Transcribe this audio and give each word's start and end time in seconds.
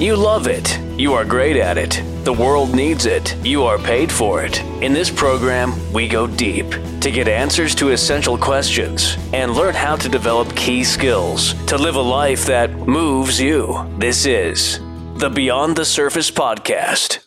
You 0.00 0.16
love 0.16 0.46
it. 0.46 0.80
You 0.98 1.12
are 1.12 1.26
great 1.26 1.58
at 1.58 1.76
it. 1.76 2.02
The 2.24 2.32
world 2.32 2.74
needs 2.74 3.04
it. 3.04 3.36
You 3.44 3.64
are 3.64 3.76
paid 3.76 4.10
for 4.10 4.42
it. 4.42 4.58
In 4.80 4.94
this 4.94 5.10
program, 5.10 5.74
we 5.92 6.08
go 6.08 6.26
deep 6.26 6.70
to 7.02 7.10
get 7.10 7.28
answers 7.28 7.74
to 7.74 7.90
essential 7.90 8.38
questions 8.38 9.18
and 9.34 9.52
learn 9.52 9.74
how 9.74 9.96
to 9.96 10.08
develop 10.08 10.56
key 10.56 10.84
skills 10.84 11.52
to 11.66 11.76
live 11.76 11.96
a 11.96 12.00
life 12.00 12.46
that 12.46 12.70
moves 12.88 13.38
you. 13.38 13.86
This 13.98 14.24
is 14.24 14.80
the 15.16 15.28
Beyond 15.28 15.76
the 15.76 15.84
Surface 15.84 16.30
podcast. 16.30 17.18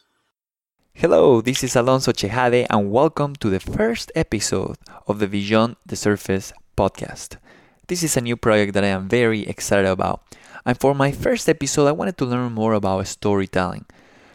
Hello, 0.96 1.42
this 1.42 1.64
is 1.64 1.76
Alonso 1.76 2.12
Chejade, 2.12 2.66
and 2.72 2.92
welcome 2.92 3.36
to 3.36 3.52
the 3.52 3.60
first 3.60 4.12
episode 4.16 4.78
of 5.06 5.20
the 5.20 5.28
Beyond 5.28 5.76
the 5.86 5.96
Surface 5.96 6.52
podcast. 6.76 7.38
This 7.86 8.02
is 8.02 8.18
a 8.18 8.22
new 8.22 8.36
project 8.36 8.74
that 8.74 8.84
I 8.84 8.88
am 8.88 9.08
very 9.08 9.42
excited 9.42 9.86
about. 9.86 10.24
And 10.66 10.80
for 10.80 10.96
my 10.96 11.12
first 11.12 11.50
episode, 11.50 11.88
I 11.88 11.92
wanted 11.92 12.18
to 12.18 12.26
learn 12.26 12.54
more 12.54 12.74
about 12.74 13.08
storytelling. 13.08 13.86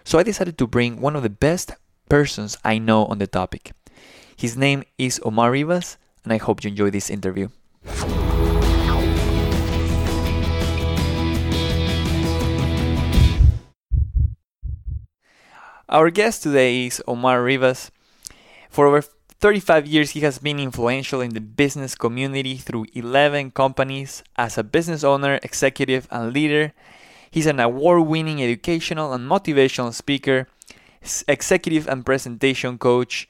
So 0.04 0.18
I 0.18 0.22
decided 0.22 0.58
to 0.58 0.66
bring 0.66 1.00
one 1.00 1.16
of 1.16 1.22
the 1.22 1.30
best 1.30 1.72
persons 2.08 2.58
I 2.64 2.78
know 2.78 3.06
on 3.06 3.18
the 3.18 3.26
topic. 3.26 3.72
His 4.36 4.56
name 4.56 4.84
is 4.98 5.20
Omar 5.24 5.50
Rivas, 5.50 5.96
and 6.24 6.32
I 6.32 6.36
hope 6.36 6.62
you 6.62 6.68
enjoy 6.68 6.90
this 6.90 7.08
interview. 7.08 7.48
Our 15.88 16.10
guest 16.10 16.42
today 16.42 16.86
is 16.86 17.02
Omar 17.08 17.42
Rivas. 17.42 17.90
For 18.68 18.86
over 18.86 19.02
35 19.40 19.86
years, 19.86 20.10
he 20.10 20.20
has 20.20 20.38
been 20.38 20.58
influential 20.58 21.20
in 21.20 21.30
the 21.30 21.40
business 21.40 21.94
community 21.94 22.56
through 22.56 22.86
11 22.94 23.52
companies 23.52 24.24
as 24.36 24.58
a 24.58 24.64
business 24.64 25.04
owner, 25.04 25.38
executive, 25.44 26.08
and 26.10 26.32
leader. 26.32 26.72
He's 27.30 27.46
an 27.46 27.60
award 27.60 28.08
winning 28.08 28.42
educational 28.42 29.12
and 29.12 29.30
motivational 29.30 29.94
speaker, 29.94 30.48
executive 31.28 31.86
and 31.86 32.04
presentation 32.04 32.78
coach, 32.78 33.28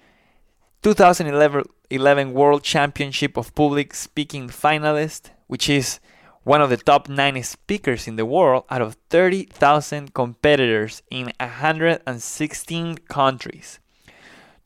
2011 0.82 2.32
World 2.32 2.62
Championship 2.62 3.36
of 3.36 3.54
Public 3.54 3.92
Speaking 3.92 4.48
finalist, 4.48 5.30
which 5.46 5.68
is 5.68 6.00
one 6.42 6.62
of 6.62 6.70
the 6.70 6.78
top 6.78 7.10
9 7.10 7.42
speakers 7.42 8.08
in 8.08 8.16
the 8.16 8.24
world 8.24 8.64
out 8.70 8.80
of 8.80 8.96
30,000 9.10 10.14
competitors 10.14 11.02
in 11.10 11.32
116 11.38 12.96
countries. 13.08 13.78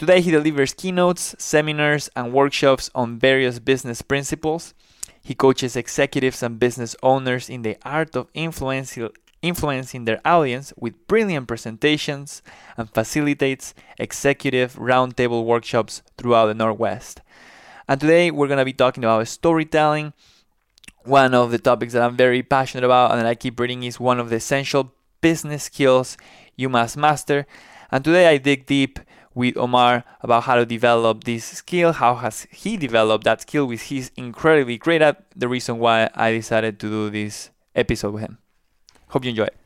Today, 0.02 0.20
he 0.20 0.32
delivers 0.32 0.74
keynotes, 0.74 1.36
seminars, 1.38 2.10
and 2.16 2.32
workshops 2.32 2.90
on 2.92 3.20
various 3.20 3.60
business 3.60 4.02
principles. 4.02 4.74
He 5.22 5.32
coaches 5.32 5.76
executives 5.76 6.42
and 6.42 6.58
business 6.58 6.96
owners 7.04 7.48
in 7.48 7.62
the 7.62 7.76
art 7.84 8.16
of 8.16 8.26
influencing 8.34 10.04
their 10.04 10.20
audience 10.24 10.72
with 10.76 11.06
brilliant 11.06 11.46
presentations 11.46 12.42
and 12.76 12.90
facilitates 12.90 13.74
executive 13.96 14.74
roundtable 14.74 15.44
workshops 15.44 16.02
throughout 16.18 16.46
the 16.46 16.54
Northwest. 16.54 17.20
And 17.86 18.00
today, 18.00 18.32
we're 18.32 18.48
going 18.48 18.58
to 18.58 18.64
be 18.64 18.72
talking 18.72 19.04
about 19.04 19.28
storytelling. 19.28 20.14
One 21.04 21.32
of 21.32 21.52
the 21.52 21.58
topics 21.58 21.92
that 21.92 22.02
I'm 22.02 22.16
very 22.16 22.42
passionate 22.42 22.84
about 22.84 23.12
and 23.12 23.20
that 23.20 23.26
I 23.26 23.36
keep 23.36 23.60
reading 23.60 23.84
is 23.84 24.00
one 24.00 24.18
of 24.18 24.30
the 24.30 24.36
essential 24.42 24.94
business 25.20 25.62
skills 25.62 26.16
you 26.56 26.68
must 26.68 26.96
master. 26.96 27.46
And 27.92 28.02
today, 28.02 28.26
I 28.26 28.38
dig 28.38 28.66
deep 28.66 28.98
with 29.34 29.56
Omar 29.56 30.04
about 30.20 30.44
how 30.44 30.56
to 30.56 30.66
develop 30.66 31.24
this 31.24 31.44
skill, 31.44 31.92
how 31.92 32.14
has 32.16 32.46
he 32.50 32.76
developed 32.76 33.24
that 33.24 33.40
skill, 33.40 33.66
which 33.66 33.82
he's 33.82 34.10
incredibly 34.16 34.78
great 34.78 35.02
at. 35.02 35.24
The 35.34 35.48
reason 35.48 35.78
why 35.78 36.10
I 36.14 36.32
decided 36.32 36.78
to 36.80 36.88
do 36.88 37.10
this 37.10 37.50
episode 37.74 38.14
with 38.14 38.22
him. 38.22 38.38
Hope 39.08 39.24
you 39.24 39.30
enjoy 39.30 39.44
it. 39.44 39.56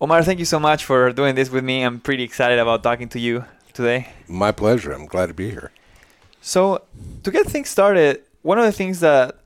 Omar, 0.00 0.22
thank 0.22 0.38
you 0.38 0.44
so 0.44 0.58
much 0.58 0.84
for 0.84 1.12
doing 1.12 1.34
this 1.34 1.50
with 1.50 1.64
me. 1.64 1.82
I'm 1.82 2.00
pretty 2.00 2.24
excited 2.24 2.58
about 2.58 2.82
talking 2.82 3.08
to 3.10 3.20
you 3.20 3.44
today. 3.72 4.08
My 4.26 4.52
pleasure. 4.52 4.92
I'm 4.92 5.06
glad 5.06 5.26
to 5.26 5.34
be 5.34 5.50
here. 5.50 5.70
So, 6.40 6.82
to 7.22 7.30
get 7.30 7.46
things 7.46 7.68
started, 7.68 8.22
one 8.42 8.58
of 8.58 8.64
the 8.64 8.72
things 8.72 9.00
that 9.00 9.38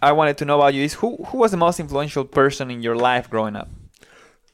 I 0.00 0.12
wanted 0.12 0.38
to 0.38 0.44
know 0.44 0.56
about 0.56 0.74
you 0.74 0.82
is 0.82 0.94
who 0.94 1.16
who 1.24 1.38
was 1.38 1.50
the 1.50 1.56
most 1.56 1.80
influential 1.80 2.24
person 2.24 2.70
in 2.70 2.82
your 2.82 2.96
life 2.96 3.28
growing 3.28 3.56
up? 3.56 3.68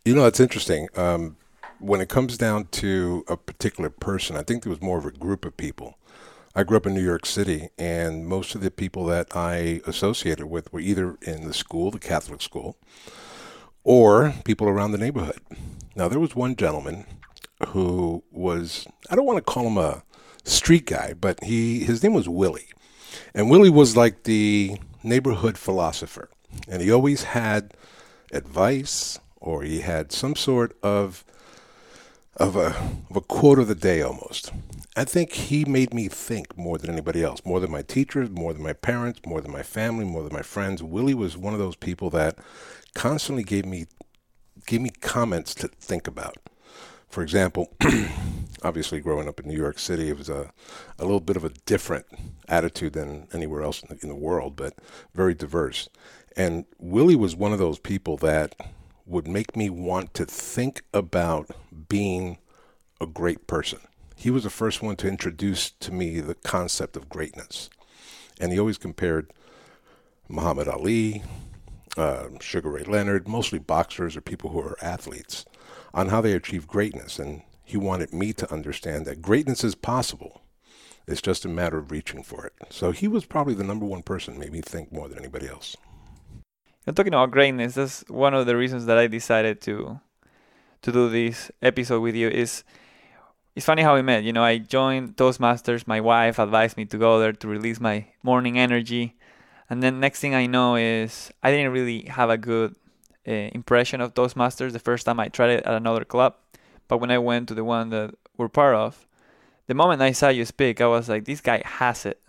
You 0.05 0.15
know, 0.15 0.27
it's 0.27 0.41
interesting. 0.41 0.89
Um, 0.97 1.37
when 1.81 2.01
it 2.01 2.09
comes 2.09 2.37
down 2.37 2.67
to 2.67 3.25
a 3.29 3.37
particular 3.37 3.91
person, 3.91 4.37
I 4.37 4.43
think 4.43 4.63
there 4.63 4.71
was 4.71 4.83
more 4.83 4.99
of 4.99 5.07
a 5.07 5.11
group 5.11 5.45
of 5.45 5.57
people. 5.57 5.99
I 6.55 6.65
grew 6.65 6.77
up 6.77 6.87
in 6.87 6.95
New 6.95 7.05
York 7.05 7.27
City, 7.27 7.71
and 7.79 8.27
most 8.27 8.55
of 8.55 8.61
the 8.61 8.71
people 8.71 9.05
that 9.07 9.37
I 9.37 9.81
associated 9.87 10.47
with 10.47 10.73
were 10.73 10.81
either 10.81 11.17
in 11.23 11.47
the 11.47 11.55
school, 11.55 11.91
the 11.91 11.99
Catholic 11.99 12.43
school, 12.43 12.77
or 13.85 14.35
people 14.45 14.69
around 14.69 14.93
the 14.93 14.99
neighborhood. 14.99 15.41
Now, 15.95 16.09
there 16.09 16.21
was 16.21 16.35
one 16.35 16.57
gentleman 16.57 17.07
who 17.69 18.25
was, 18.31 18.87
I 19.11 19.17
don't 19.17 19.27
want 19.27 19.39
to 19.39 19.53
call 19.53 19.67
him 19.67 19.79
a 19.79 20.03
street 20.45 20.87
guy, 20.87 21.15
but 21.19 21.43
he 21.45 21.85
his 21.85 22.03
name 22.03 22.15
was 22.15 22.29
Willie. 22.29 22.69
And 23.35 23.51
Willie 23.51 23.71
was 23.71 23.97
like 23.97 24.25
the 24.25 24.77
neighborhood 25.03 25.59
philosopher. 25.59 26.31
And 26.69 26.83
he 26.83 26.91
always 26.91 27.25
had 27.25 27.75
advice 28.33 29.19
or 29.37 29.63
he 29.63 29.81
had 29.81 30.13
some 30.13 30.37
sort 30.37 30.77
of 30.83 31.25
of 32.37 32.57
a, 32.57 32.69
of 33.11 33.17
a 33.17 33.21
quote 33.21 33.59
of 33.59 33.69
the 33.69 33.75
day 33.75 34.03
almost. 34.03 34.53
I 34.97 35.05
think 35.05 35.33
he 35.33 35.65
made 35.65 35.95
me 35.95 36.09
think 36.09 36.57
more 36.59 36.79
than 36.79 36.91
anybody 36.91 37.23
else, 37.23 37.45
more 37.45 37.61
than 37.61 37.71
my 37.71 37.83
teachers, 37.83 38.29
more 38.31 38.53
than 38.53 38.63
my 38.63 38.73
parents, 38.73 39.21
more 39.25 39.41
than 39.41 39.53
my 39.53 39.63
family, 39.63 40.05
more 40.05 40.23
than 40.23 40.33
my 40.33 40.43
friends. 40.43 40.83
Willie 40.83 41.15
was 41.15 41.37
one 41.37 41.53
of 41.53 41.59
those 41.59 41.77
people 41.77 42.11
that 42.11 42.39
constantly 42.95 43.45
gave 43.45 43.65
me 43.65 43.87
gave 44.67 44.81
me 44.81 44.91
comments 45.01 45.55
to 45.55 45.69
think 45.69 46.07
about. 46.07 46.37
For 47.09 47.23
example, 47.23 47.75
obviously 48.63 49.01
growing 49.01 49.27
up 49.27 49.41
in 49.41 49.49
New 49.49 49.57
York 49.57 49.79
City, 49.79 50.11
it 50.11 50.19
was 50.19 50.29
a, 50.29 50.53
a 50.99 51.05
little 51.05 51.21
bit 51.21 51.37
of 51.37 51.45
a 51.45 51.51
different 51.67 52.07
attitude 52.49 52.93
than 52.93 53.27
anywhere 53.33 53.63
else 53.63 53.83
in 53.83 53.89
the, 53.89 54.03
in 54.03 54.09
the 54.09 54.15
world, 54.15 54.55
but 54.57 54.75
very 55.15 55.35
diverse. 55.35 55.89
And 56.37 56.67
Willie 56.79 57.17
was 57.17 57.35
one 57.35 57.53
of 57.53 57.59
those 57.59 57.79
people 57.79 58.17
that 58.19 58.55
would 59.11 59.27
make 59.27 59.57
me 59.57 59.69
want 59.69 60.15
to 60.15 60.25
think 60.25 60.83
about 60.95 61.51
being 61.89 62.39
a 63.01 63.07
great 63.07 63.47
person. 63.47 63.81
He 64.15 64.31
was 64.31 64.45
the 64.45 64.51
first 64.51 64.83
one 64.83 64.97
to 64.97 65.09
introduce 65.09 65.71
to 65.71 65.93
me 65.93 66.21
the 66.21 66.35
concept 66.37 66.97
of 66.97 67.09
greatness. 67.09 67.71
And 68.41 68.53
he 68.53 68.59
always 68.59 68.79
compared 68.79 69.33
Muhammad 70.29 70.69
Ali, 70.69 71.23
uh, 71.97 72.29
Sugar 72.41 72.71
Ray 72.71 72.85
Leonard, 72.85 73.27
mostly 73.27 73.59
boxers 73.59 74.17
or 74.17 74.21
people 74.21 74.51
who 74.51 74.61
are 74.61 74.77
athletes, 74.81 75.45
on 75.93 76.09
how 76.09 76.21
they 76.21 76.33
achieve 76.33 76.69
greatness. 76.69 77.19
And 77.19 77.43
he 77.65 77.77
wanted 77.77 78.13
me 78.13 78.33
to 78.35 78.53
understand 78.53 79.07
that 79.07 79.23
greatness 79.23 79.65
is 79.65 79.75
possible. 79.75 80.43
It's 81.09 81.23
just 81.23 81.45
a 81.45 81.49
matter 81.49 81.79
of 81.79 81.91
reaching 81.91 82.23
for 82.23 82.47
it. 82.47 82.53
So 82.71 82.93
he 82.93 83.09
was 83.09 83.25
probably 83.25 83.55
the 83.55 83.65
number 83.65 83.87
one 83.87 84.03
person 84.03 84.39
made 84.39 84.53
me 84.53 84.61
think 84.61 84.93
more 84.93 85.09
than 85.09 85.19
anybody 85.19 85.49
else. 85.49 85.77
You're 86.91 86.95
talking 86.97 87.15
about 87.15 87.31
greatness. 87.31 87.75
That's 87.75 88.03
one 88.09 88.35
of 88.35 88.47
the 88.47 88.57
reasons 88.57 88.87
that 88.87 88.99
I 88.99 89.07
decided 89.07 89.61
to 89.61 90.01
to 90.83 90.91
do 90.91 91.09
this 91.09 91.49
episode 91.63 92.01
with 92.01 92.17
you. 92.17 92.29
Is 92.29 92.65
it's 93.55 93.65
funny 93.65 93.83
how 93.83 93.95
we 93.95 94.03
met. 94.03 94.25
You 94.25 94.33
know, 94.33 94.43
I 94.43 94.59
joined 94.59 95.15
Toastmasters. 95.15 95.87
My 95.87 96.01
wife 96.01 96.41
advised 96.41 96.77
me 96.77 96.87
to 96.87 96.99
go 96.99 97.21
there 97.21 97.33
to 97.33 97.47
release 97.47 97.79
my 97.79 98.07
morning 98.25 98.59
energy, 98.59 99.15
and 99.71 99.85
then 99.85 100.01
next 100.01 100.19
thing 100.19 100.35
I 100.35 100.47
know 100.47 100.75
is 100.75 101.31
I 101.45 101.53
didn't 101.53 101.71
really 101.71 102.07
have 102.07 102.29
a 102.29 102.37
good 102.37 102.75
uh, 103.25 103.31
impression 103.31 104.01
of 104.01 104.15
Toastmasters 104.15 104.73
the 104.73 104.81
first 104.81 105.07
time 105.07 105.21
I 105.21 105.29
tried 105.29 105.51
it 105.51 105.65
at 105.65 105.75
another 105.75 106.05
club. 106.05 106.35
But 106.89 106.99
when 106.99 107.13
I 107.13 107.19
went 107.19 107.47
to 107.51 107.55
the 107.55 107.63
one 107.63 107.91
that 107.91 108.17
we're 108.37 108.49
part 108.49 108.75
of, 108.75 109.07
the 109.69 109.75
moment 109.75 110.03
I 110.03 110.11
saw 110.11 110.29
you 110.31 110.45
speak, 110.45 110.81
I 110.81 110.89
was 110.89 111.09
like, 111.09 111.25
this 111.25 111.41
guy 111.41 111.63
has 111.65 112.05
it. 112.05 112.21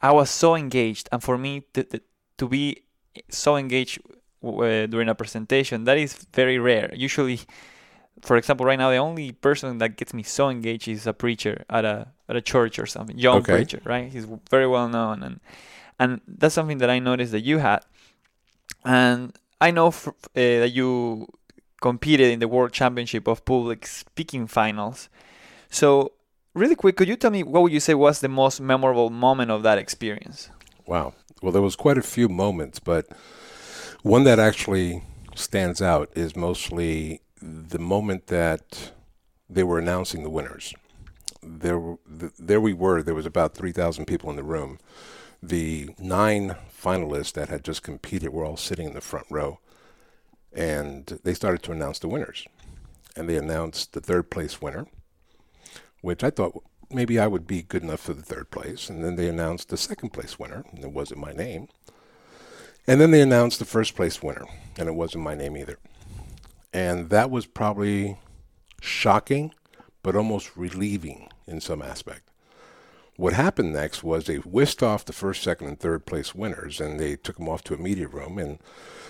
I 0.00 0.12
was 0.12 0.30
so 0.30 0.56
engaged, 0.56 1.10
and 1.12 1.22
for 1.22 1.36
me 1.36 1.66
to, 1.74 2.00
to 2.38 2.48
be 2.48 2.84
so 3.28 3.56
engaged 3.56 4.00
uh, 4.44 4.86
during 4.86 5.08
a 5.08 5.14
presentation. 5.14 5.84
That 5.84 5.98
is 5.98 6.14
very 6.32 6.58
rare. 6.58 6.92
Usually, 6.94 7.40
for 8.22 8.36
example, 8.36 8.66
right 8.66 8.78
now 8.78 8.90
the 8.90 8.96
only 8.96 9.32
person 9.32 9.78
that 9.78 9.96
gets 9.96 10.14
me 10.14 10.22
so 10.22 10.48
engaged 10.48 10.88
is 10.88 11.06
a 11.06 11.12
preacher 11.12 11.64
at 11.70 11.84
a 11.84 12.08
at 12.28 12.36
a 12.36 12.40
church 12.40 12.78
or 12.78 12.86
something, 12.86 13.18
young 13.18 13.38
okay. 13.38 13.56
preacher, 13.56 13.80
right? 13.84 14.10
He's 14.10 14.26
very 14.50 14.66
well 14.66 14.88
known, 14.88 15.22
and 15.22 15.40
and 15.98 16.20
that's 16.26 16.54
something 16.54 16.78
that 16.78 16.90
I 16.90 16.98
noticed 16.98 17.32
that 17.32 17.40
you 17.42 17.58
had, 17.58 17.80
and 18.84 19.36
I 19.60 19.70
know 19.70 19.88
uh, 19.88 20.12
that 20.34 20.72
you 20.72 21.28
competed 21.80 22.30
in 22.30 22.38
the 22.38 22.48
World 22.48 22.72
Championship 22.72 23.28
of 23.28 23.44
Public 23.44 23.86
Speaking 23.86 24.46
Finals. 24.46 25.08
So, 25.68 26.12
really 26.54 26.74
quick, 26.74 26.96
could 26.96 27.08
you 27.08 27.16
tell 27.16 27.30
me 27.30 27.42
what 27.42 27.62
would 27.62 27.72
you 27.72 27.80
say 27.80 27.94
was 27.94 28.20
the 28.20 28.28
most 28.28 28.60
memorable 28.60 29.10
moment 29.10 29.50
of 29.50 29.62
that 29.64 29.78
experience? 29.78 30.48
Wow. 30.86 31.14
Well, 31.42 31.52
there 31.52 31.60
was 31.60 31.74
quite 31.74 31.98
a 31.98 32.02
few 32.02 32.28
moments, 32.28 32.78
but 32.78 33.08
one 34.02 34.22
that 34.24 34.38
actually 34.38 35.02
stands 35.34 35.82
out 35.82 36.10
is 36.14 36.36
mostly 36.36 37.20
the 37.40 37.80
moment 37.80 38.28
that 38.28 38.92
they 39.50 39.64
were 39.64 39.80
announcing 39.80 40.22
the 40.22 40.30
winners. 40.30 40.72
There, 41.42 41.96
there 42.38 42.60
we 42.60 42.72
were. 42.72 43.02
There 43.02 43.16
was 43.16 43.26
about 43.26 43.54
three 43.54 43.72
thousand 43.72 44.04
people 44.04 44.30
in 44.30 44.36
the 44.36 44.44
room. 44.44 44.78
The 45.42 45.90
nine 45.98 46.54
finalists 46.72 47.32
that 47.32 47.48
had 47.48 47.64
just 47.64 47.82
competed 47.82 48.32
were 48.32 48.44
all 48.44 48.56
sitting 48.56 48.86
in 48.86 48.94
the 48.94 49.00
front 49.00 49.26
row, 49.28 49.58
and 50.52 51.18
they 51.24 51.34
started 51.34 51.64
to 51.64 51.72
announce 51.72 51.98
the 51.98 52.08
winners. 52.08 52.46
And 53.16 53.28
they 53.28 53.36
announced 53.36 53.92
the 53.92 54.00
third 54.00 54.30
place 54.30 54.62
winner, 54.62 54.86
which 56.00 56.22
I 56.22 56.30
thought 56.30 56.62
maybe 56.94 57.18
I 57.18 57.26
would 57.26 57.46
be 57.46 57.62
good 57.62 57.82
enough 57.82 58.00
for 58.00 58.14
the 58.14 58.22
third 58.22 58.50
place. 58.50 58.88
And 58.88 59.04
then 59.04 59.16
they 59.16 59.28
announced 59.28 59.68
the 59.68 59.76
second 59.76 60.10
place 60.10 60.38
winner, 60.38 60.64
and 60.72 60.84
it 60.84 60.92
wasn't 60.92 61.20
my 61.20 61.32
name. 61.32 61.68
And 62.86 63.00
then 63.00 63.10
they 63.10 63.20
announced 63.20 63.58
the 63.58 63.64
first 63.64 63.94
place 63.94 64.22
winner, 64.22 64.44
and 64.76 64.88
it 64.88 64.94
wasn't 64.94 65.24
my 65.24 65.34
name 65.34 65.56
either. 65.56 65.78
And 66.72 67.10
that 67.10 67.30
was 67.30 67.46
probably 67.46 68.18
shocking, 68.80 69.54
but 70.02 70.16
almost 70.16 70.56
relieving 70.56 71.28
in 71.46 71.60
some 71.60 71.82
aspect. 71.82 72.28
What 73.16 73.34
happened 73.34 73.72
next 73.72 74.02
was 74.02 74.24
they 74.24 74.36
whisked 74.36 74.82
off 74.82 75.04
the 75.04 75.12
first, 75.12 75.42
second, 75.42 75.68
and 75.68 75.78
third 75.78 76.06
place 76.06 76.34
winners, 76.34 76.80
and 76.80 76.98
they 76.98 77.14
took 77.14 77.36
them 77.36 77.48
off 77.48 77.62
to 77.64 77.74
a 77.74 77.78
media 77.78 78.08
room. 78.08 78.38
And 78.38 78.58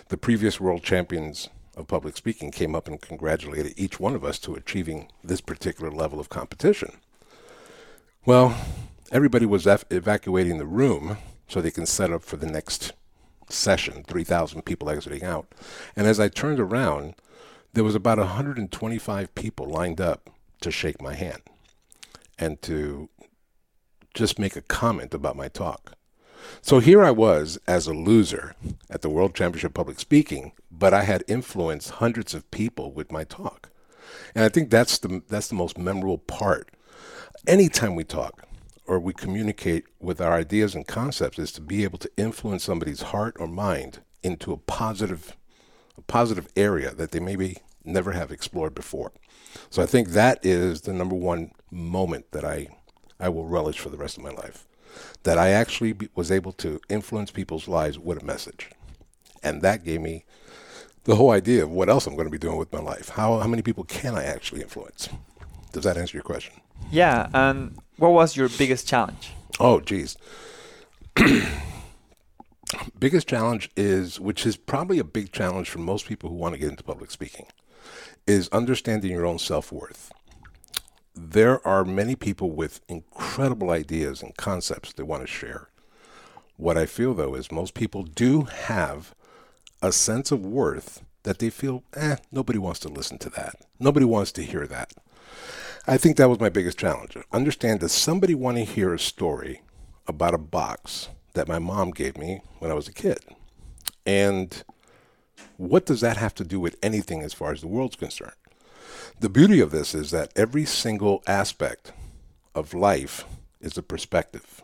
the 0.08 0.18
previous 0.18 0.60
world 0.60 0.82
champions 0.82 1.48
of 1.76 1.86
public 1.86 2.16
speaking 2.16 2.50
came 2.50 2.74
up 2.74 2.88
and 2.88 3.00
congratulated 3.00 3.72
each 3.76 3.98
one 4.00 4.14
of 4.14 4.24
us 4.24 4.38
to 4.40 4.54
achieving 4.54 5.08
this 5.24 5.40
particular 5.40 5.90
level 5.90 6.20
of 6.20 6.28
competition. 6.28 6.98
Well, 8.24 8.56
everybody 9.10 9.46
was 9.46 9.66
ev- 9.66 9.84
evacuating 9.90 10.58
the 10.58 10.64
room 10.64 11.18
so 11.48 11.60
they 11.60 11.72
can 11.72 11.86
set 11.86 12.12
up 12.12 12.22
for 12.22 12.36
the 12.36 12.46
next 12.46 12.92
session, 13.48 14.04
3,000 14.04 14.62
people 14.62 14.88
exiting 14.88 15.24
out. 15.24 15.52
And 15.96 16.06
as 16.06 16.20
I 16.20 16.28
turned 16.28 16.60
around, 16.60 17.16
there 17.72 17.82
was 17.82 17.96
about 17.96 18.18
125 18.18 19.34
people 19.34 19.66
lined 19.66 20.00
up 20.00 20.30
to 20.60 20.70
shake 20.70 21.02
my 21.02 21.14
hand 21.14 21.42
and 22.38 22.62
to 22.62 23.08
just 24.14 24.38
make 24.38 24.54
a 24.54 24.62
comment 24.62 25.14
about 25.14 25.34
my 25.34 25.48
talk. 25.48 25.94
So 26.60 26.78
here 26.78 27.02
I 27.02 27.10
was 27.10 27.58
as 27.66 27.88
a 27.88 27.92
loser 27.92 28.54
at 28.88 29.02
the 29.02 29.10
World 29.10 29.34
Championship 29.34 29.74
Public 29.74 29.98
Speaking, 29.98 30.52
but 30.70 30.94
I 30.94 31.02
had 31.02 31.24
influenced 31.26 31.90
hundreds 31.90 32.34
of 32.34 32.48
people 32.52 32.92
with 32.92 33.10
my 33.10 33.24
talk. 33.24 33.70
And 34.32 34.44
I 34.44 34.48
think 34.48 34.70
that's 34.70 34.98
the 34.98 35.22
that's 35.28 35.48
the 35.48 35.56
most 35.56 35.76
memorable 35.76 36.18
part. 36.18 36.70
Anytime 37.46 37.96
we 37.96 38.04
talk 38.04 38.44
or 38.86 39.00
we 39.00 39.12
communicate 39.12 39.86
with 39.98 40.20
our 40.20 40.32
ideas 40.32 40.76
and 40.76 40.86
concepts 40.86 41.40
is 41.40 41.50
to 41.52 41.60
be 41.60 41.82
able 41.82 41.98
to 41.98 42.10
influence 42.16 42.62
somebody's 42.62 43.02
heart 43.02 43.34
or 43.40 43.48
mind 43.48 43.98
into 44.22 44.52
a 44.52 44.56
positive 44.56 45.36
a 45.98 46.02
positive 46.02 46.46
area 46.56 46.94
that 46.94 47.10
they 47.10 47.18
maybe 47.18 47.56
never 47.84 48.12
have 48.12 48.30
explored 48.30 48.76
before. 48.76 49.10
So 49.70 49.82
I 49.82 49.86
think 49.86 50.10
that 50.10 50.38
is 50.46 50.82
the 50.82 50.92
number 50.92 51.16
one 51.16 51.50
moment 51.68 52.30
that 52.30 52.44
I 52.44 52.68
I 53.18 53.28
will 53.28 53.48
relish 53.48 53.80
for 53.80 53.88
the 53.88 53.96
rest 53.96 54.16
of 54.16 54.22
my 54.22 54.30
life. 54.30 54.68
That 55.24 55.36
I 55.36 55.48
actually 55.48 55.94
be, 55.94 56.10
was 56.14 56.30
able 56.30 56.52
to 56.52 56.80
influence 56.88 57.32
people's 57.32 57.66
lives 57.66 57.98
with 57.98 58.22
a 58.22 58.24
message. 58.24 58.70
And 59.42 59.62
that 59.62 59.84
gave 59.84 60.00
me 60.00 60.24
the 61.04 61.16
whole 61.16 61.32
idea 61.32 61.64
of 61.64 61.72
what 61.72 61.88
else 61.88 62.06
I'm 62.06 62.14
going 62.14 62.28
to 62.28 62.30
be 62.30 62.38
doing 62.38 62.56
with 62.56 62.72
my 62.72 62.80
life. 62.80 63.08
How, 63.08 63.40
how 63.40 63.48
many 63.48 63.62
people 63.62 63.82
can 63.82 64.14
I 64.14 64.22
actually 64.22 64.62
influence? 64.62 65.08
Does 65.72 65.84
that 65.84 65.96
answer 65.96 66.16
your 66.16 66.22
question? 66.22 66.54
Yeah. 66.90 67.28
And 67.32 67.76
what 67.96 68.12
was 68.12 68.36
your 68.36 68.48
biggest 68.48 68.86
challenge? 68.86 69.32
Oh, 69.58 69.80
geez. 69.80 70.16
biggest 72.98 73.28
challenge 73.28 73.70
is, 73.76 74.20
which 74.20 74.46
is 74.46 74.56
probably 74.56 74.98
a 74.98 75.04
big 75.04 75.32
challenge 75.32 75.68
for 75.70 75.78
most 75.78 76.06
people 76.06 76.30
who 76.30 76.36
want 76.36 76.54
to 76.54 76.58
get 76.58 76.70
into 76.70 76.82
public 76.84 77.10
speaking, 77.10 77.46
is 78.26 78.48
understanding 78.48 79.10
your 79.10 79.26
own 79.26 79.38
self 79.38 79.72
worth. 79.72 80.12
There 81.14 81.66
are 81.66 81.84
many 81.84 82.16
people 82.16 82.50
with 82.50 82.80
incredible 82.88 83.70
ideas 83.70 84.22
and 84.22 84.36
concepts 84.36 84.92
they 84.92 85.02
want 85.02 85.22
to 85.22 85.26
share. 85.26 85.68
What 86.56 86.78
I 86.78 86.86
feel, 86.86 87.12
though, 87.12 87.34
is 87.34 87.52
most 87.52 87.74
people 87.74 88.02
do 88.02 88.42
have 88.42 89.14
a 89.82 89.92
sense 89.92 90.30
of 90.30 90.46
worth 90.46 91.02
that 91.24 91.38
they 91.38 91.50
feel, 91.50 91.82
eh, 91.94 92.16
nobody 92.30 92.58
wants 92.58 92.80
to 92.80 92.88
listen 92.88 93.18
to 93.18 93.30
that. 93.30 93.56
Nobody 93.78 94.06
wants 94.06 94.32
to 94.32 94.42
hear 94.42 94.66
that. 94.66 94.92
I 95.84 95.96
think 95.96 96.16
that 96.16 96.28
was 96.28 96.38
my 96.38 96.48
biggest 96.48 96.78
challenge. 96.78 97.16
Understand 97.32 97.80
does 97.80 97.90
somebody 97.90 98.36
want 98.36 98.56
to 98.56 98.64
hear 98.64 98.94
a 98.94 99.00
story 99.00 99.62
about 100.06 100.32
a 100.32 100.38
box 100.38 101.08
that 101.34 101.48
my 101.48 101.58
mom 101.58 101.90
gave 101.90 102.16
me 102.16 102.40
when 102.60 102.70
I 102.70 102.74
was 102.74 102.86
a 102.86 102.92
kid? 102.92 103.18
And 104.06 104.62
what 105.56 105.84
does 105.84 106.00
that 106.00 106.16
have 106.18 106.36
to 106.36 106.44
do 106.44 106.60
with 106.60 106.76
anything 106.84 107.22
as 107.22 107.34
far 107.34 107.50
as 107.50 107.62
the 107.62 107.66
world's 107.66 107.96
concerned? 107.96 108.32
The 109.18 109.28
beauty 109.28 109.58
of 109.58 109.72
this 109.72 109.92
is 109.92 110.12
that 110.12 110.30
every 110.36 110.64
single 110.64 111.20
aspect 111.26 111.92
of 112.54 112.74
life 112.74 113.24
is 113.60 113.76
a 113.76 113.82
perspective. 113.82 114.62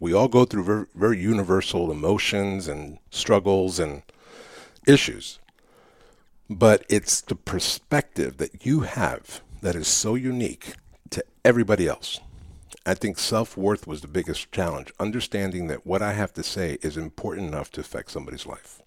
We 0.00 0.12
all 0.12 0.28
go 0.28 0.44
through 0.44 0.64
very, 0.64 0.86
very 0.94 1.18
universal 1.18 1.90
emotions 1.90 2.68
and 2.68 2.98
struggles 3.10 3.78
and 3.78 4.02
issues. 4.86 5.38
But 6.50 6.84
it's 6.90 7.22
the 7.22 7.36
perspective 7.36 8.36
that 8.36 8.66
you 8.66 8.80
have 8.80 9.40
that 9.60 9.74
is 9.74 9.88
so 9.88 10.14
unique 10.14 10.74
to 11.10 11.24
everybody 11.44 11.86
else. 11.86 12.20
I 12.84 12.94
think 12.94 13.18
self 13.18 13.56
worth 13.56 13.86
was 13.86 14.00
the 14.00 14.08
biggest 14.08 14.52
challenge, 14.52 14.92
understanding 14.98 15.68
that 15.68 15.86
what 15.86 16.02
I 16.02 16.12
have 16.12 16.32
to 16.34 16.42
say 16.42 16.78
is 16.82 16.96
important 16.96 17.48
enough 17.48 17.70
to 17.72 17.80
affect 17.80 18.10
somebody's 18.10 18.46
life. 18.46 18.82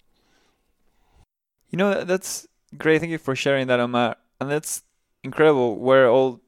You 1.70 1.78
know, 1.78 2.04
that's 2.04 2.46
great. 2.76 3.00
Thank 3.00 3.12
you 3.12 3.18
for 3.18 3.34
sharing 3.34 3.66
that, 3.68 3.80
Omar. 3.80 4.16
And 4.40 4.50
that's 4.50 4.82
incredible 5.22 5.78
where 5.78 6.08
all 6.08 6.40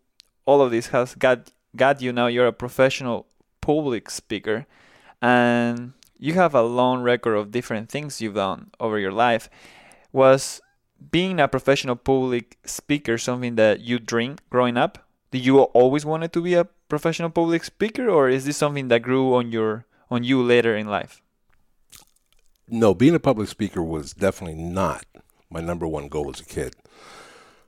all 0.46 0.60
of 0.62 0.70
this 0.70 0.88
has 0.88 1.14
got 1.14 1.52
got 1.76 2.02
you 2.02 2.12
now. 2.12 2.26
You're 2.26 2.46
a 2.46 2.52
professional 2.52 3.26
public 3.60 4.10
speaker, 4.10 4.66
and 5.22 5.92
you 6.18 6.34
have 6.34 6.54
a 6.54 6.62
long 6.62 7.02
record 7.02 7.34
of 7.34 7.50
different 7.50 7.88
things 7.88 8.20
you've 8.20 8.34
done 8.34 8.70
over 8.80 8.98
your 8.98 9.12
life. 9.12 9.48
Was 10.12 10.60
being 11.10 11.40
a 11.40 11.48
professional 11.48 11.96
public 11.96 12.58
speaker 12.64 13.18
something 13.18 13.56
that 13.56 13.80
you 13.80 13.98
dreamed 13.98 14.40
growing 14.50 14.76
up? 14.76 14.98
Did 15.30 15.44
you 15.44 15.60
always 15.60 16.06
wanted 16.06 16.32
to 16.32 16.40
be 16.40 16.54
a 16.54 16.64
professional 16.88 17.30
public 17.30 17.64
speaker, 17.64 18.08
or 18.08 18.28
is 18.28 18.44
this 18.44 18.56
something 18.56 18.88
that 18.88 19.02
grew 19.02 19.34
on 19.34 19.50
your 19.50 19.84
on 20.10 20.22
you 20.22 20.42
later 20.42 20.76
in 20.76 20.86
life? 20.86 21.22
No, 22.68 22.94
being 22.94 23.14
a 23.14 23.20
public 23.20 23.48
speaker 23.48 23.82
was 23.82 24.12
definitely 24.12 24.60
not 24.62 25.04
my 25.50 25.60
number 25.60 25.86
one 25.86 26.08
goal 26.08 26.30
as 26.30 26.40
a 26.40 26.44
kid. 26.44 26.74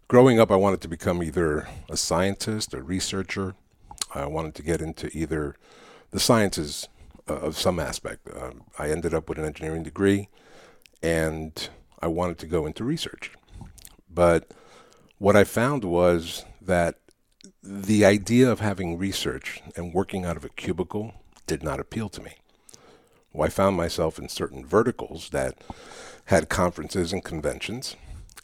Growing 0.08 0.38
up, 0.38 0.50
I 0.50 0.56
wanted 0.56 0.81
to 0.82 0.88
become 0.88 1.22
either 1.22 1.69
a 1.90 1.96
scientist, 1.96 2.72
a 2.72 2.82
researcher. 2.82 3.55
I 4.14 4.26
wanted 4.26 4.55
to 4.55 4.62
get 4.62 4.81
into 4.81 5.11
either 5.17 5.56
the 6.12 6.20
sciences 6.20 6.88
uh, 7.29 7.34
of 7.34 7.58
some 7.58 7.81
aspect. 7.81 8.29
Um, 8.34 8.62
I 8.79 8.90
ended 8.90 9.12
up 9.12 9.29
with 9.29 9.38
an 9.38 9.44
engineering 9.44 9.82
degree, 9.82 10.29
and 11.02 11.69
I 12.00 12.08
wanted 12.08 12.38
to 12.38 12.46
go 12.46 12.66
into 12.66 12.84
research. 12.84 13.32
But 14.08 14.52
what 15.19 15.37
I 15.37 15.44
found 15.44 15.84
was 15.84 16.44
that 16.60 16.98
the 17.62 18.05
idea 18.05 18.50
of 18.50 18.60
having 18.60 18.98
research 18.98 19.62
and 19.76 19.94
working 19.94 20.24
out 20.24 20.36
of 20.36 20.44
a 20.44 20.50
cubicle 20.50 21.15
did 21.46 21.62
not 21.62 21.81
appeal 21.81 22.08
to 22.10 22.22
me. 22.22 22.36
Well, 23.32 23.46
I 23.46 23.50
found 23.50 23.76
myself 23.76 24.19
in 24.19 24.29
certain 24.29 24.65
verticals 24.65 25.31
that 25.31 25.58
had 26.26 26.48
conferences 26.48 27.12
and 27.12 27.22
conventions, 27.22 27.96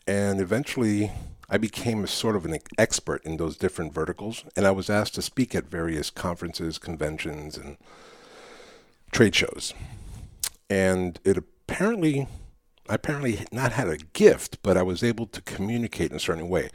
and 0.06 0.40
eventually 0.40 1.12
I 1.49 1.59
became 1.59 2.04
a 2.04 2.06
sort 2.06 2.37
of 2.37 2.44
an 2.44 2.59
expert 2.78 3.25
in 3.25 3.37
those 3.37 3.56
different 3.56 3.92
verticals, 3.92 4.44
and 4.56 4.66
I 4.66 4.71
was 4.71 4.88
asked 4.88 5.14
to 5.16 5.23
speak 5.23 5.54
at 5.54 5.64
various 5.64 6.11
conferences, 6.11 6.78
conventions, 6.78 7.56
and 7.56 7.76
trade 9.11 9.35
shows. 9.35 9.75
And 10.71 11.21
it 11.25 11.37
apparently, 11.37 12.26
apparently 12.89 13.47
not 13.53 13.73
had 13.73 13.89
a 13.89 13.97
gift, 13.97 14.59
but 14.62 14.77
I 14.77 14.83
was 14.83 15.03
able 15.03 15.27
to 15.27 15.43
communicate 15.43 16.11
in 16.11 16.17
a 16.17 16.21
certain 16.21 16.49
way. 16.49 16.71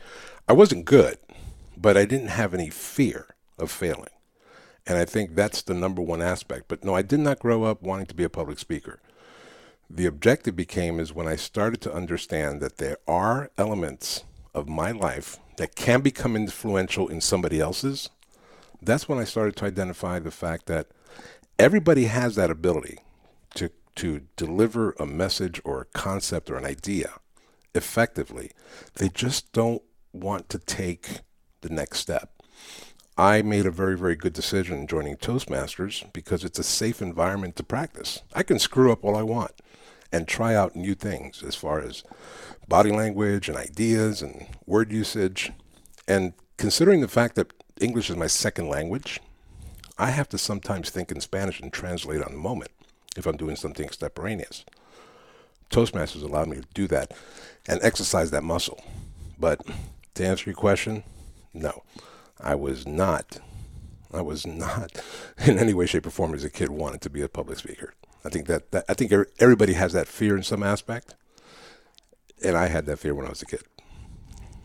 I 0.48 0.54
wasn't 0.54 0.86
good, 0.86 1.18
but 1.76 1.98
I 1.98 2.06
didn't 2.06 2.30
have 2.30 2.54
any 2.54 2.70
fear 2.70 3.36
of 3.58 3.72
failing. 3.72 4.10
And 4.86 4.98
I 4.98 5.06
think 5.06 5.36
that's 5.36 5.62
the 5.62 5.74
number 5.74 6.02
one 6.02 6.22
aspect. 6.22 6.66
But 6.68 6.84
no, 6.84 6.96
I 6.96 7.02
did 7.02 7.20
not 7.20 7.40
grow 7.40 7.64
up 7.64 7.82
wanting 7.82 8.06
to 8.08 8.16
be 8.16 8.24
a 8.24 8.30
public 8.30 8.58
speaker. 8.58 9.00
The 9.90 10.06
objective 10.06 10.56
became 10.56 11.00
is 11.00 11.14
when 11.14 11.28
I 11.28 11.36
started 11.36 11.82
to 11.82 11.94
understand 11.94 12.62
that 12.62 12.78
there 12.78 12.98
are 13.08 13.52
elements 13.58 14.24
of 14.54 14.68
my 14.68 14.92
life 14.92 15.40
that 15.58 15.76
can 15.76 16.02
become 16.02 16.36
influential 16.36 17.08
in 17.08 17.22
somebody 17.22 17.60
else's. 17.60 18.10
That's 18.82 19.10
when 19.10 19.20
I 19.20 19.24
started 19.24 19.56
to 19.58 19.66
identify 19.66 20.20
the 20.20 20.32
fact 20.32 20.68
that 20.68 20.88
everybody 21.60 22.06
has 22.06 22.36
that 22.36 22.52
ability 22.52 23.00
to 23.98 24.22
deliver 24.36 24.92
a 25.00 25.06
message 25.06 25.60
or 25.64 25.82
a 25.82 25.98
concept 25.98 26.50
or 26.50 26.56
an 26.56 26.66
idea 26.66 27.20
effectively. 27.74 28.52
They 28.96 29.10
just 29.10 29.52
don't 29.52 29.82
want 30.14 30.50
to 30.50 30.60
take 30.60 31.22
the 31.62 31.70
next 31.70 32.00
step. 32.00 32.32
I 33.18 33.42
made 33.42 33.66
a 33.66 33.72
very, 33.72 33.98
very 33.98 34.16
good 34.16 34.34
decision 34.34 34.86
joining 34.86 35.18
Toastmasters 35.18 36.12
because 36.14 36.44
it's 36.44 36.60
a 36.60 36.64
safe 36.64 37.02
environment 37.02 37.56
to 37.56 37.64
practice. 37.64 38.22
I 38.34 38.44
can 38.44 38.60
screw 38.60 38.92
up 38.92 39.04
all 39.04 39.16
I 39.16 39.24
want 39.24 39.54
and 40.12 40.28
try 40.28 40.54
out 40.54 40.76
new 40.76 40.94
things 40.94 41.42
as 41.44 41.56
far 41.56 41.82
as 41.82 42.04
body 42.68 42.92
language 42.92 43.50
and 43.50 43.58
ideas 43.58 44.22
and 44.22 44.46
word 44.68 44.92
usage. 44.92 45.52
And 46.08 46.34
considering 46.58 47.02
the 47.02 47.08
fact 47.08 47.36
that 47.36 47.52
English 47.82 48.12
is 48.12 48.16
my 48.16 48.28
second 48.28 48.70
language, 48.70 49.20
I 49.98 50.12
have 50.12 50.30
to 50.30 50.38
sometimes 50.38 50.92
think 50.92 51.12
in 51.12 51.20
Spanish 51.20 51.60
and 51.60 51.74
translate 51.74 52.22
on 52.22 52.32
the 52.32 52.38
moment 52.38 52.70
if 53.18 53.26
I'm 53.26 53.36
doing 53.36 53.56
something 53.56 53.86
extemporaneous. 53.86 54.64
Toastmasters 55.70 56.24
allowed 56.24 56.48
me 56.48 56.58
to 56.58 56.68
do 56.74 56.88
that 56.88 57.12
and 57.68 57.80
exercise 57.84 58.32
that 58.32 58.44
muscle. 58.44 58.82
But 59.38 59.62
to 60.14 60.26
answer 60.26 60.50
your 60.50 60.56
question, 60.56 61.04
no, 61.54 61.84
I 62.40 62.56
was 62.56 62.88
not. 62.88 63.40
I 64.14 64.22
was 64.22 64.48
not 64.48 65.02
in 65.46 65.60
any 65.60 65.74
way, 65.74 65.86
shape, 65.86 66.06
or 66.06 66.12
form 66.12 66.34
as 66.34 66.44
a 66.44 66.50
kid 66.50 66.70
wanted 66.70 67.02
to 67.02 67.10
be 67.10 67.22
a 67.22 67.28
public 67.28 67.60
speaker. 67.60 67.94
I 68.24 68.30
think 68.30 68.48
that, 68.48 68.72
that 68.72 68.86
I 68.88 68.94
think 68.94 69.12
everybody 69.40 69.74
has 69.74 69.94
that 69.94 70.08
fear 70.08 70.38
in 70.38 70.44
some 70.44 70.64
aspect, 70.64 71.16
and 72.44 72.56
I 72.56 72.68
had 72.68 72.86
that 72.86 73.00
fear 73.00 73.14
when 73.14 73.26
I 73.26 73.30
was 73.30 73.42
a 73.42 73.46
kid. 73.46 73.64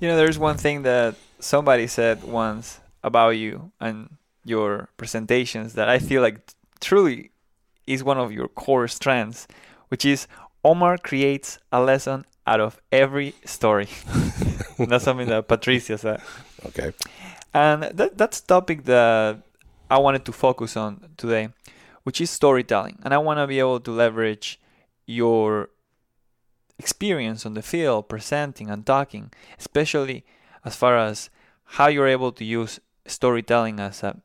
You 0.01 0.09
know, 0.09 0.17
there's 0.17 0.39
one 0.39 0.57
thing 0.57 0.83
that 0.83 1.15
somebody 1.39 1.87
said 1.87 2.25
once 2.25 2.81
about 3.05 3.31
you 3.31 3.73
and 3.81 4.17
your 4.45 4.89
presentations 4.97 5.75
that 5.75 5.89
I 5.89 5.99
feel 5.99 6.23
like 6.23 6.41
truly 6.81 7.32
is 7.87 8.05
one 8.05 8.19
of 8.19 8.33
your 8.33 8.49
core 8.49 8.89
strengths, 8.89 9.47
which 9.89 10.05
is 10.05 10.27
Omar 10.65 10.99
creates 10.99 11.59
a 11.71 11.81
lesson 11.83 12.25
out 12.47 12.61
of 12.61 12.81
every 12.91 13.35
story. 13.45 13.89
that's 14.79 15.05
something 15.05 15.29
that 15.29 15.49
Patricia 15.49 15.99
said. 15.99 16.21
Okay. 16.67 16.93
And 17.55 17.85
that, 17.85 18.17
that's 18.17 18.41
topic 18.41 18.85
that 18.85 19.43
I 19.91 19.99
wanted 19.99 20.25
to 20.25 20.33
focus 20.33 20.77
on 20.77 21.11
today, 21.17 21.51
which 22.05 22.21
is 22.21 22.31
storytelling. 22.31 22.99
And 23.05 23.13
I 23.13 23.19
want 23.19 23.39
to 23.39 23.47
be 23.47 23.59
able 23.59 23.81
to 23.81 23.91
leverage 23.91 24.61
your 25.07 25.71
experience 26.79 27.45
on 27.45 27.55
the 27.55 27.63
field, 27.63 28.09
presenting 28.09 28.71
and 28.71 28.87
talking, 28.87 29.31
especially 29.59 30.25
as 30.65 30.77
far 30.77 30.97
as 30.97 31.31
how 31.65 31.89
you're 31.89 32.09
able 32.09 32.33
to 32.33 32.45
use 32.45 32.81
storytelling 33.07 33.81
as 33.81 34.03
a 34.03 34.17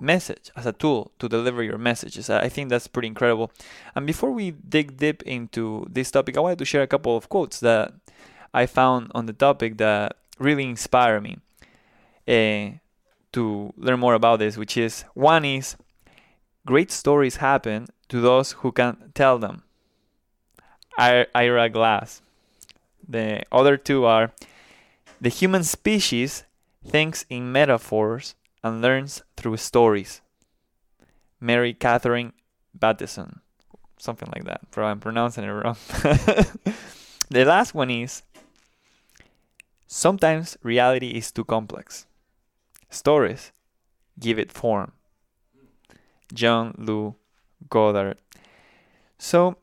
message, 0.00 0.50
as 0.56 0.66
a 0.66 0.72
tool 0.72 1.12
to 1.18 1.28
deliver 1.28 1.62
your 1.62 1.78
messages. 1.78 2.28
I 2.28 2.48
think 2.48 2.68
that's 2.68 2.88
pretty 2.88 3.08
incredible. 3.08 3.50
And 3.94 4.06
before 4.06 4.30
we 4.30 4.50
dig 4.50 4.96
deep 4.96 5.22
into 5.22 5.86
this 5.90 6.10
topic, 6.10 6.36
I 6.36 6.40
wanted 6.40 6.58
to 6.58 6.64
share 6.64 6.82
a 6.82 6.86
couple 6.86 7.16
of 7.16 7.28
quotes 7.28 7.60
that 7.60 7.92
I 8.52 8.66
found 8.66 9.10
on 9.14 9.26
the 9.26 9.32
topic 9.32 9.78
that 9.78 10.16
really 10.38 10.64
inspire 10.64 11.20
me 11.20 11.38
uh, 12.28 12.78
to 13.32 13.72
learn 13.76 14.00
more 14.00 14.14
about 14.14 14.38
this, 14.38 14.56
which 14.56 14.76
is 14.76 15.04
one 15.14 15.44
is 15.44 15.76
great 16.66 16.90
stories 16.90 17.36
happen 17.36 17.88
to 18.08 18.20
those 18.20 18.52
who 18.52 18.72
can 18.72 19.12
tell 19.14 19.38
them. 19.38 19.62
Ira 20.98 21.68
Glass. 21.68 22.22
The 23.06 23.42
other 23.50 23.76
two 23.76 24.04
are 24.04 24.32
the 25.20 25.28
human 25.28 25.64
species 25.64 26.44
thinks 26.86 27.26
in 27.28 27.50
metaphors 27.50 28.34
and 28.64 28.80
learns 28.80 29.22
through 29.36 29.58
stories. 29.58 30.22
Mary 31.38 31.74
Catherine 31.74 32.32
Bateson. 32.76 33.40
Something 33.98 34.30
like 34.34 34.44
that. 34.44 34.68
Bro, 34.70 34.86
I'm 34.86 35.00
pronouncing 35.00 35.44
it 35.44 35.48
wrong. 35.48 35.76
the 37.30 37.44
last 37.44 37.74
one 37.74 37.90
is 37.90 38.22
sometimes 39.86 40.56
reality 40.62 41.10
is 41.10 41.30
too 41.30 41.44
complex. 41.44 42.06
Stories 42.90 43.52
give 44.18 44.38
it 44.38 44.50
form. 44.50 44.92
John 46.32 46.74
Lou 46.78 47.14
Goddard. 47.68 48.16
So, 49.18 49.56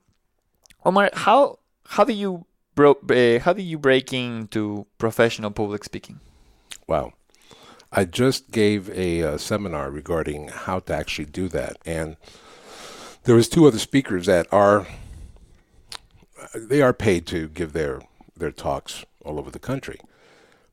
Omar, 0.85 1.09
how 1.13 1.59
how 1.85 2.03
do 2.03 2.13
you 2.13 2.45
bro- 2.75 3.01
uh, 3.09 3.39
how 3.39 3.53
do 3.53 3.63
you 3.63 3.77
break 3.77 4.13
into 4.13 4.85
professional 4.97 5.51
public 5.51 5.83
speaking? 5.83 6.19
Wow. 6.87 7.13
I 7.91 8.05
just 8.05 8.51
gave 8.51 8.89
a 8.89 9.21
uh, 9.23 9.37
seminar 9.37 9.91
regarding 9.91 10.47
how 10.47 10.79
to 10.79 10.93
actually 10.93 11.25
do 11.25 11.47
that, 11.49 11.77
and 11.85 12.15
there 13.23 13.35
was 13.35 13.49
two 13.49 13.67
other 13.67 13.79
speakers 13.79 14.25
that 14.27 14.47
are 14.51 14.87
they 16.55 16.81
are 16.81 16.93
paid 16.93 17.25
to 17.27 17.49
give 17.49 17.73
their 17.73 18.01
their 18.35 18.51
talks 18.51 19.05
all 19.25 19.37
over 19.37 19.51
the 19.51 19.59
country. 19.59 19.99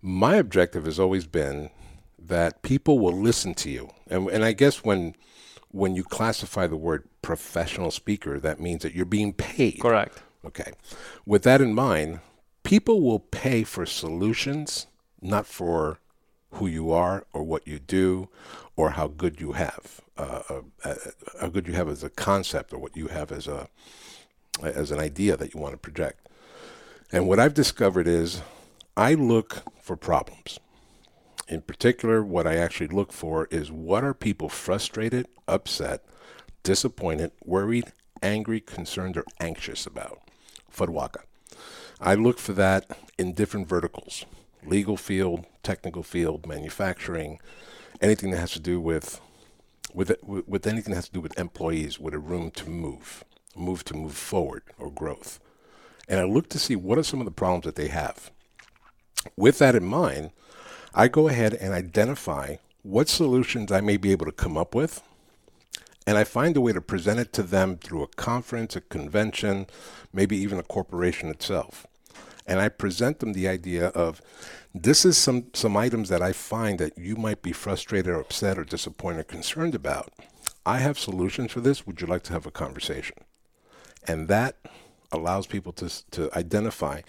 My 0.01 0.37
objective 0.37 0.85
has 0.85 1.01
always 1.01 1.27
been 1.27 1.71
that 2.19 2.63
people 2.63 2.99
will 2.99 3.17
listen 3.17 3.55
to 3.55 3.71
you, 3.71 3.91
and 4.07 4.29
and 4.29 4.45
I 4.45 4.53
guess 4.53 4.85
when 4.85 5.17
when 5.71 5.97
you 5.97 6.05
classify 6.05 6.67
the 6.67 6.77
word 6.77 7.09
professional 7.21 7.91
speaker, 7.91 8.39
that 8.39 8.61
means 8.61 8.83
that 8.83 8.95
you're 8.95 9.05
being 9.05 9.33
paid. 9.33 9.81
Correct. 9.81 10.23
Okay. 10.45 10.73
With 11.27 11.43
that 11.43 11.61
in 11.61 11.75
mind, 11.75 12.21
people 12.63 13.03
will 13.03 13.19
pay 13.19 13.65
for 13.65 13.85
solutions, 13.85 14.87
not 15.21 15.47
for 15.47 15.99
who 16.53 16.67
you 16.67 16.93
are 16.93 17.27
or 17.33 17.43
what 17.43 17.67
you 17.67 17.79
do 17.79 18.29
or 18.77 18.91
how 18.91 19.09
good 19.09 19.41
you 19.41 19.53
have, 19.53 20.01
uh, 20.17 20.43
uh, 20.49 20.61
uh, 20.85 20.95
how 21.41 21.49
good 21.49 21.67
you 21.67 21.75
have 21.75 21.89
as 21.89 22.03
a 22.03 22.11
concept 22.11 22.73
or 22.73 22.79
what 22.79 22.97
you 22.97 23.09
have 23.09 23.33
as 23.33 23.47
a 23.47 23.69
as 24.63 24.91
an 24.91 24.99
idea 24.99 25.37
that 25.37 25.55
you 25.55 25.61
want 25.61 25.73
to 25.73 25.79
project. 25.79 26.27
And 27.13 27.29
what 27.29 27.39
I've 27.39 27.55
discovered 27.55 28.09
is 28.09 28.43
I 28.97 29.15
look 29.15 29.63
for 29.81 29.97
problems. 29.97 30.59
In 31.47 31.63
particular, 31.63 32.25
what 32.25 32.47
I 32.47 32.57
actually 32.57 32.89
look 32.89 33.13
for 33.13 33.47
is 33.51 33.71
what 33.71 34.03
are 34.03 34.15
people 34.15 34.49
frustrated, 34.49 35.29
upset, 35.47 36.05
disappointed, 36.65 37.31
worried, 37.45 37.93
angry, 38.21 38.61
concerned, 38.61 39.17
or 39.17 39.25
anxious 39.41 39.87
about? 39.87 40.21
FUDWACA. 40.75 41.23
I 42.01 42.15
look 42.15 42.39
for 42.39 42.53
that 42.55 42.99
in 43.17 43.33
different 43.33 43.69
verticals 43.69 44.25
legal 44.69 44.97
field, 44.97 45.47
technical 45.63 46.03
field, 46.03 46.47
manufacturing, 46.47 47.41
anything 48.01 48.31
that 48.31 48.39
has 48.39 48.53
to 48.53 48.61
do 48.61 48.81
with 48.81 49.21
with 49.95 50.13
with 50.23 50.67
anything 50.67 50.93
that 50.93 50.97
has 50.97 51.09
to 51.09 51.15
do 51.15 51.21
with 51.21 51.39
employees 51.39 51.99
with 51.99 52.15
a 52.15 52.19
room 52.19 52.51
to 52.53 52.69
move, 52.69 53.25
move 53.57 53.85
to 53.85 53.95
move 53.95 54.15
forward 54.15 54.63
or 54.79 54.91
growth. 54.91 55.41
And 56.09 56.21
I 56.21 56.25
look 56.25 56.49
to 56.51 56.59
see 56.59 56.77
what 56.77 56.99
are 56.99 57.03
some 57.03 57.21
of 57.21 57.27
the 57.27 57.31
problems 57.33 57.65
that 57.65 57.77
they 57.77 57.89
have. 57.89 58.31
With 59.37 59.59
that 59.59 59.75
in 59.75 59.85
mind, 59.85 60.31
I 60.95 61.09
go 61.09 61.29
ahead 61.29 61.55
and 61.55 61.75
identify 61.75 62.57
what 62.83 63.09
solutions 63.09 63.73
I 63.73 63.81
may 63.81 63.97
be 63.97 64.13
able 64.13 64.27
to 64.27 64.33
come 64.33 64.57
up 64.57 64.75
with. 64.75 65.03
And 66.07 66.17
I 66.17 66.25
find 66.25 66.57
a 66.57 66.61
way 66.63 66.73
to 66.73 66.81
present 66.81 67.21
it 67.21 67.35
to 67.35 67.43
them 67.43 67.77
through 67.77 68.03
a 68.03 68.09
conference, 68.09 68.75
a 68.77 68.81
convention, 68.81 69.67
maybe 70.11 70.39
even 70.39 70.59
a 70.59 70.63
corporation 70.63 71.29
itself 71.29 71.87
and 72.49 72.59
I 72.59 72.69
present 72.69 73.21
them 73.21 73.35
the 73.35 73.47
idea 73.47 73.89
of 73.89 74.21
this 74.75 75.05
is 75.05 75.19
some, 75.19 75.47
some 75.53 75.77
items 75.77 76.09
that 76.09 76.23
I 76.23 76.33
find 76.33 76.79
that 76.79 76.97
you 76.97 77.15
might 77.15 77.43
be 77.43 77.53
frustrated 77.53 78.11
or 78.11 78.21
upset 78.21 78.59
or 78.59 78.65
disappointed 78.65 79.21
or 79.21 79.25
concerned 79.25 79.75
about. 79.75 80.13
I 80.65 80.79
have 80.79 80.99
solutions 80.99 81.53
for 81.53 81.61
this. 81.61 81.87
Would 81.87 82.01
you 82.01 82.07
like 82.07 82.23
to 82.25 82.33
have 82.33 82.47
a 82.47 82.51
conversation? 82.51 83.17
And 84.07 84.29
that 84.29 84.57
allows 85.13 85.47
people 85.47 85.73
to, 85.73 86.11
to 86.11 86.37
identify 86.37 87.03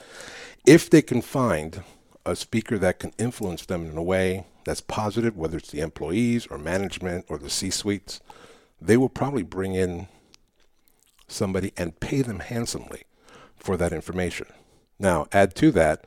if 0.65 0.89
they 0.89 1.01
can 1.01 1.21
find 1.21 1.83
a 2.25 2.35
speaker 2.35 2.77
that 2.77 2.99
can 2.99 3.13
influence 3.17 3.65
them 3.65 3.89
in 3.89 3.97
a 3.97 4.03
way 4.03 4.45
that's 4.65 4.81
positive, 4.81 5.37
whether 5.37 5.57
it's 5.57 5.71
the 5.71 5.79
employees 5.79 6.47
or 6.47 6.57
management 6.57 7.25
or 7.29 7.37
the 7.37 7.49
C 7.49 7.69
suites, 7.69 8.19
they 8.81 8.97
will 8.97 9.09
probably 9.09 9.43
bring 9.43 9.73
in 9.73 10.07
somebody 11.27 11.71
and 11.77 11.99
pay 11.99 12.21
them 12.21 12.39
handsomely 12.39 13.03
for 13.55 13.77
that 13.77 13.93
information. 13.93 14.47
Now, 14.99 15.27
add 15.31 15.55
to 15.55 15.71
that 15.71 16.03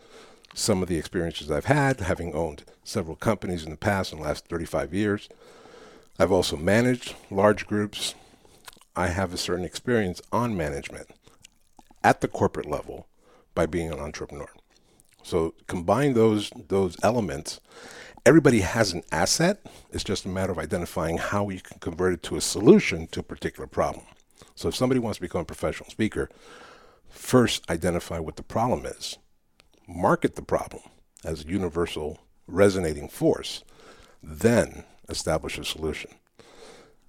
some 0.55 0.83
of 0.83 0.89
the 0.89 0.99
experiences 0.99 1.51
I've 1.51 1.65
had, 1.65 2.01
having 2.01 2.35
owned 2.35 2.65
several 2.85 3.17
companies 3.17 3.65
in 3.65 3.71
the 3.71 3.77
past 3.77 4.13
in 4.13 4.19
the 4.19 4.25
last 4.25 4.47
35 4.49 4.93
years. 4.93 5.29
I've 6.19 6.33
also 6.33 6.57
managed 6.57 7.15
large 7.31 7.67
groups. 7.67 8.15
I 8.95 9.07
have 9.09 9.33
a 9.33 9.39
certain 9.39 9.65
experience 9.65 10.21
on 10.31 10.57
management 10.57 11.09
at 12.05 12.21
the 12.21 12.29
corporate 12.29 12.67
level 12.67 13.07
by 13.55 13.67
being 13.67 13.91
an 13.91 13.99
entrepreneur. 13.99 14.49
So 15.23 15.55
combine 15.67 16.15
those 16.15 16.51
those 16.69 16.97
elements. 17.03 17.61
Everybody 18.27 18.61
has 18.61 18.93
an 18.93 19.03
asset. 19.11 19.65
It's 19.91 20.05
just 20.05 20.25
a 20.25 20.29
matter 20.29 20.53
of 20.53 20.59
identifying 20.59 21.19
how 21.19 21.49
you 21.49 21.61
can 21.61 21.79
convert 21.79 22.13
it 22.13 22.23
to 22.25 22.37
a 22.37 22.41
solution 22.41 23.07
to 23.09 23.21
a 23.21 23.25
particular 23.25 23.67
problem. 23.67 24.05
So 24.55 24.69
if 24.69 24.77
somebody 24.77 25.01
wants 25.01 25.19
to 25.19 25.23
become 25.23 25.41
a 25.41 25.47
professional 25.47 25.91
speaker, 25.91 26.29
first 27.13 27.69
identify 27.71 28.19
what 28.19 28.37
the 28.37 28.43
problem 28.43 28.87
is, 28.87 29.19
market 29.87 30.35
the 30.35 30.43
problem 30.43 30.83
as 31.25 31.45
a 31.45 31.49
universal 31.49 32.19
resonating 32.47 33.09
force, 33.09 33.63
then 34.23 34.85
establish 35.09 35.59
a 35.59 35.65
solution. 35.65 36.11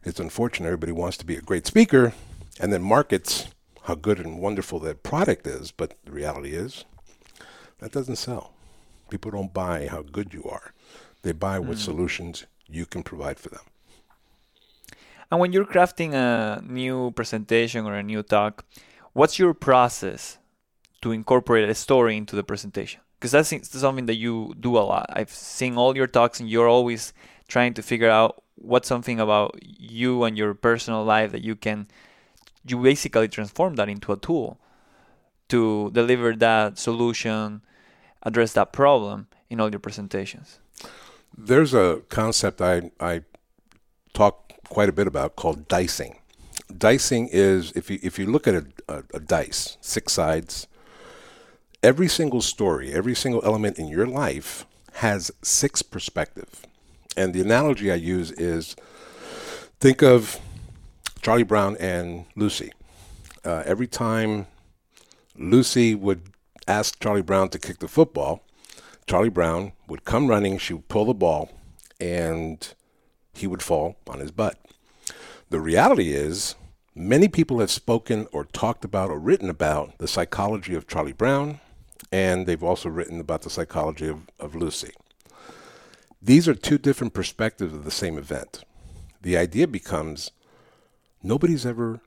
It's 0.04 0.20
unfortunate 0.20 0.68
everybody 0.68 0.92
wants 0.92 1.18
to 1.18 1.26
be 1.26 1.36
a 1.36 1.42
great 1.42 1.66
speaker 1.66 2.14
and 2.60 2.72
then 2.72 2.84
markets 2.84 3.48
how 3.84 3.96
good 3.96 4.20
and 4.20 4.40
wonderful 4.40 4.80
their 4.80 4.94
product 4.94 5.48
is, 5.48 5.72
but 5.72 5.96
the 6.06 6.12
reality 6.12 6.52
is 6.52 6.86
that 7.80 7.92
doesn't 7.92 8.18
sell. 8.18 8.54
People 9.10 9.32
don't 9.32 9.54
buy 9.54 9.88
how 9.88 10.02
good 10.02 10.34
you 10.34 10.44
are. 10.46 10.74
They 11.22 11.32
buy 11.32 11.60
what 11.60 11.78
mm. 11.78 11.82
solutions 11.82 12.46
you 12.68 12.86
can 12.86 13.04
provide 13.04 13.40
for 13.40 13.50
them. 13.50 13.62
And 15.32 15.40
when 15.40 15.52
you're 15.52 15.66
crafting 15.66 16.14
a 16.14 16.62
new 16.62 17.12
presentation 17.12 17.86
or 17.86 17.96
a 17.96 18.04
new 18.04 18.24
talk, 18.24 18.66
what's 19.14 19.40
your 19.40 19.54
process 19.54 20.38
to 21.02 21.12
incorporate 21.12 21.70
a 21.70 21.76
story 21.76 22.18
into 22.18 22.36
the 22.36 22.44
presentation? 22.44 23.02
Because 23.20 23.32
that's 23.32 23.80
something 23.80 24.08
that 24.08 24.16
you 24.16 24.54
do 24.60 24.78
a 24.78 24.84
lot. 24.84 25.06
I've 25.14 25.32
seen 25.32 25.78
all 25.78 25.96
your 25.96 26.08
talks, 26.08 26.40
and 26.40 26.50
you're 26.50 26.68
always 26.68 27.14
trying 27.48 27.74
to 27.76 27.82
figure 27.82 28.10
out 28.10 28.44
what's 28.56 28.88
something 28.88 29.20
about 29.20 29.58
you 29.62 30.24
and 30.24 30.38
your 30.38 30.54
personal 30.54 31.04
life 31.04 31.32
that 31.32 31.44
you 31.44 31.56
can 31.56 31.88
you 32.66 32.78
basically 32.82 33.28
transform 33.28 33.76
that 33.76 33.90
into 33.90 34.12
a 34.12 34.18
tool 34.18 34.58
to 35.50 35.92
deliver 35.92 36.34
that 36.36 36.78
solution, 36.78 37.62
address 38.24 38.54
that 38.54 38.72
problem 38.72 39.28
in 39.50 39.60
all 39.60 39.70
your 39.70 39.80
presentations? 39.80 40.60
There's 41.38 41.74
a 41.74 42.02
concept 42.10 42.62
I, 42.62 42.92
I 43.00 43.24
talk 44.14 44.54
quite 44.70 44.90
a 44.90 44.94
bit 44.94 45.08
about 45.08 45.36
called 45.36 45.68
dicing. 45.68 46.20
Dicing 46.78 47.30
is 47.32 47.72
if 47.74 47.90
you 47.90 48.00
if 48.02 48.18
you 48.18 48.26
look 48.26 48.48
at 48.48 48.56
a, 48.56 48.66
a, 48.88 49.04
a 49.16 49.20
dice, 49.20 49.78
six 49.82 50.14
sides, 50.14 50.68
every 51.82 52.08
single 52.08 52.42
story, 52.42 52.92
every 52.94 53.16
single 53.16 53.44
element 53.44 53.78
in 53.78 53.88
your 53.88 54.08
life 54.08 54.66
has 54.94 55.32
six 55.42 55.82
perspective. 55.82 56.66
And 57.16 57.34
the 57.34 57.42
analogy 57.42 57.92
I 57.92 57.96
use 57.96 58.32
is 58.32 58.76
think 59.80 60.02
of 60.02 60.40
Charlie 61.22 61.44
Brown 61.44 61.78
and 61.78 62.26
Lucy. 62.36 62.72
Uh, 63.46 63.64
every 63.66 63.88
time 63.88 64.48
Lucy 65.38 65.96
would 65.96 66.22
ask 66.68 67.00
Charlie 67.00 67.22
Brown 67.22 67.50
to 67.50 67.60
kick 67.60 67.80
the 67.80 67.88
football, 67.88 68.44
Charlie 69.06 69.30
Brown 69.30 69.74
would 69.88 70.06
come 70.06 70.28
running, 70.28 70.58
she 70.58 70.74
would 70.74 70.88
pull 70.88 71.06
the 71.06 71.14
ball, 71.14 71.52
and 72.00 72.74
he 73.34 73.48
would 73.48 73.62
fall 73.62 73.98
on 74.08 74.20
his 74.20 74.32
butt. 74.32 74.58
The 75.50 75.60
reality 75.60 76.14
is, 76.14 76.56
many 76.96 77.28
people 77.28 77.60
have 77.60 77.72
spoken 77.72 78.28
or 78.32 78.46
talked 78.46 78.86
about 78.86 79.10
or 79.10 79.20
written 79.20 79.50
about 79.50 79.98
the 79.98 80.08
psychology 80.08 80.76
of 80.76 80.88
Charlie 80.88 81.14
Brown, 81.14 81.60
and 82.12 82.46
they've 82.46 82.64
also 82.64 82.90
written 82.90 83.20
about 83.20 83.42
the 83.42 83.50
psychology 83.50 84.08
of, 84.08 84.28
of 84.40 84.56
Lucy. 84.56 84.92
These 86.22 86.48
are 86.48 86.56
two 86.56 86.78
different 86.78 87.14
perspectives 87.14 87.74
of 87.74 87.84
the 87.84 87.92
same 87.92 88.18
event. 88.18 88.64
The 89.22 89.38
idea 89.38 89.68
becomes 89.68 90.32
nobody's 91.22 91.66
ever 91.66 92.02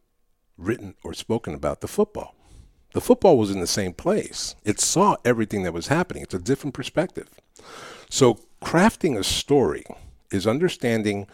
written 0.57 0.95
or 1.03 1.13
spoken 1.13 1.55
about 1.55 1.81
the 1.81 1.89
football. 1.89 2.35
The 2.95 3.01
football 3.01 3.37
was 3.37 3.51
in 3.51 3.61
the 3.61 3.67
same 3.67 3.93
place. 3.93 4.55
It 4.65 4.81
saw 4.81 5.17
everything 5.25 5.65
that 5.65 5.75
was 5.75 5.89
happening. 5.89 6.23
It's 6.23 6.35
a 6.35 6.39
different 6.39 6.73
perspective. 6.73 7.29
So, 8.09 8.41
crafting 8.63 9.19
a 9.19 9.25
story 9.25 9.85
is 10.31 10.47
understanding 10.47 11.27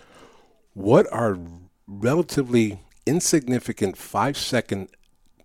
what 0.74 1.06
are 1.12 1.38
relatively 1.86 2.80
insignificant 3.06 3.96
five 3.96 4.36
second 4.36 4.88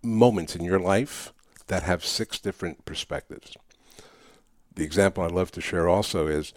moments 0.02 0.54
in 0.54 0.64
your 0.64 0.78
life 0.78 1.32
that 1.66 1.82
have 1.82 2.04
six 2.04 2.38
different 2.38 2.84
perspectives. 2.84 3.56
The 4.74 4.84
example 4.84 5.22
I 5.22 5.28
love 5.28 5.50
to 5.52 5.60
share 5.60 5.88
also 5.88 6.26
is 6.26 6.52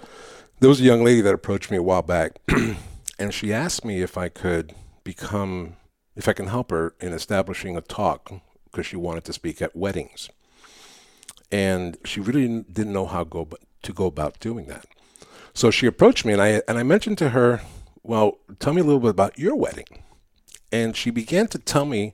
there 0.60 0.70
was 0.70 0.79
a 0.79 0.86
young 0.86 1.03
lady 1.03 1.22
that 1.22 1.34
approached 1.34 1.72
me 1.72 1.77
a 1.77 1.84
while 1.84 2.03
back, 2.03 2.39
and 3.20 3.34
she 3.34 3.53
asked 3.53 3.84
me 3.84 4.01
if 4.01 4.17
I 4.17 4.29
could 4.29 4.75
become, 5.03 5.75
if 6.15 6.27
I 6.27 6.34
can 6.34 6.48
help 6.48 6.70
her 6.72 6.93
in 7.00 7.13
establishing 7.13 7.75
a 7.75 7.81
talk 7.81 8.31
because 8.65 8.86
she 8.86 8.96
wanted 8.96 9.24
to 9.25 9.34
speak 9.34 9.62
at 9.62 9.75
weddings. 9.75 10.29
And 11.51 11.98
she 12.05 12.20
really 12.22 12.63
didn't 12.72 12.93
know 12.93 13.08
how 13.08 13.24
go, 13.24 13.48
to 13.81 13.93
go 13.93 14.05
about 14.05 14.39
doing 14.39 14.67
that. 14.67 14.86
So 15.53 15.70
she 15.72 15.86
approached 15.86 16.24
me, 16.24 16.34
and 16.34 16.41
I, 16.41 16.62
and 16.67 16.77
I 16.77 16.84
mentioned 16.84 17.17
to 17.17 17.29
her, 17.29 17.62
Well, 18.03 18.38
tell 18.60 18.74
me 18.74 18.81
a 18.81 18.86
little 18.86 19.01
bit 19.01 19.10
about 19.10 19.38
your 19.38 19.55
wedding. 19.55 20.03
And 20.72 20.96
she 20.96 21.10
began 21.12 21.48
to 21.50 21.60
tell 21.60 21.86
me 21.86 22.13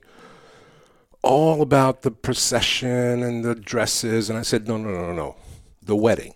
all 1.22 1.62
about 1.62 2.02
the 2.02 2.10
procession 2.10 3.22
and 3.22 3.44
the 3.44 3.54
dresses. 3.54 4.28
And 4.28 4.38
I 4.38 4.42
said, 4.42 4.66
No, 4.66 4.76
no, 4.76 4.90
no, 4.90 5.12
no. 5.12 5.36
The 5.82 5.96
wedding. 5.96 6.34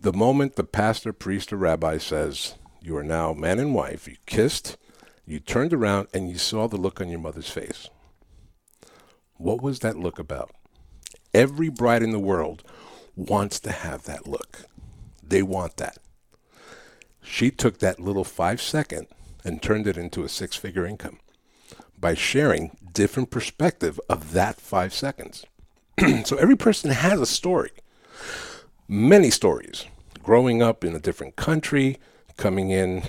The 0.00 0.12
moment 0.12 0.56
the 0.56 0.64
pastor, 0.64 1.12
priest, 1.12 1.52
or 1.52 1.56
rabbi 1.56 1.98
says, 1.98 2.54
You 2.80 2.96
are 2.96 3.02
now 3.02 3.32
man 3.32 3.58
and 3.58 3.74
wife, 3.74 4.06
you 4.06 4.16
kissed, 4.26 4.76
you 5.24 5.40
turned 5.40 5.72
around, 5.72 6.08
and 6.12 6.28
you 6.28 6.38
saw 6.38 6.68
the 6.68 6.76
look 6.76 7.00
on 7.00 7.08
your 7.08 7.18
mother's 7.18 7.50
face. 7.50 7.88
What 9.36 9.62
was 9.62 9.80
that 9.80 9.98
look 9.98 10.18
about? 10.18 10.54
Every 11.34 11.68
bride 11.68 12.02
in 12.02 12.10
the 12.10 12.18
world 12.18 12.62
wants 13.14 13.58
to 13.60 13.72
have 13.72 14.04
that 14.04 14.26
look. 14.26 14.66
They 15.22 15.42
want 15.42 15.76
that. 15.78 15.98
She 17.22 17.50
took 17.50 17.78
that 17.78 17.98
little 17.98 18.24
five 18.24 18.60
second 18.60 19.08
and 19.44 19.60
turned 19.60 19.86
it 19.86 19.96
into 19.96 20.22
a 20.22 20.28
six 20.28 20.56
figure 20.56 20.86
income 20.86 21.18
by 22.06 22.14
sharing 22.14 22.70
different 22.92 23.32
perspective 23.32 23.98
of 24.08 24.30
that 24.30 24.60
five 24.60 24.94
seconds. 24.94 25.44
so 26.24 26.36
every 26.36 26.54
person 26.54 26.92
has 26.92 27.20
a 27.20 27.26
story, 27.26 27.72
many 28.86 29.28
stories. 29.28 29.86
Growing 30.22 30.62
up 30.62 30.84
in 30.84 30.94
a 30.94 31.00
different 31.00 31.34
country, 31.34 31.98
coming 32.36 32.70
in, 32.70 33.02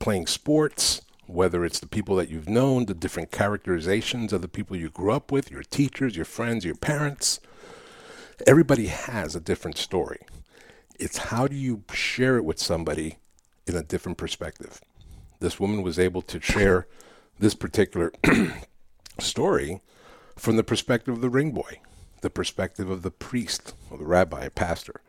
playing 0.00 0.26
sports, 0.26 1.02
whether 1.28 1.64
it's 1.64 1.78
the 1.78 1.86
people 1.86 2.16
that 2.16 2.28
you've 2.28 2.48
known, 2.48 2.86
the 2.86 2.94
different 2.94 3.30
characterizations 3.30 4.32
of 4.32 4.42
the 4.42 4.48
people 4.48 4.74
you 4.76 4.90
grew 4.90 5.12
up 5.12 5.30
with, 5.30 5.48
your 5.52 5.62
teachers, 5.62 6.16
your 6.16 6.24
friends, 6.24 6.64
your 6.64 6.74
parents. 6.74 7.38
Everybody 8.44 8.88
has 8.88 9.36
a 9.36 9.40
different 9.40 9.78
story. 9.78 10.18
It's 10.98 11.18
how 11.18 11.46
do 11.46 11.54
you 11.54 11.84
share 11.92 12.38
it 12.38 12.44
with 12.44 12.58
somebody 12.58 13.18
in 13.68 13.76
a 13.76 13.84
different 13.84 14.18
perspective. 14.18 14.80
This 15.38 15.60
woman 15.60 15.82
was 15.82 15.96
able 15.96 16.22
to 16.22 16.40
share 16.40 16.88
this 17.38 17.54
particular 17.54 18.12
story 19.18 19.80
from 20.36 20.56
the 20.56 20.64
perspective 20.64 21.14
of 21.14 21.20
the 21.20 21.30
ring 21.30 21.52
boy, 21.52 21.80
the 22.20 22.30
perspective 22.30 22.90
of 22.90 23.02
the 23.02 23.10
priest 23.10 23.74
or 23.90 23.98
the 23.98 24.04
rabbi, 24.04 24.48
pastor, 24.48 25.00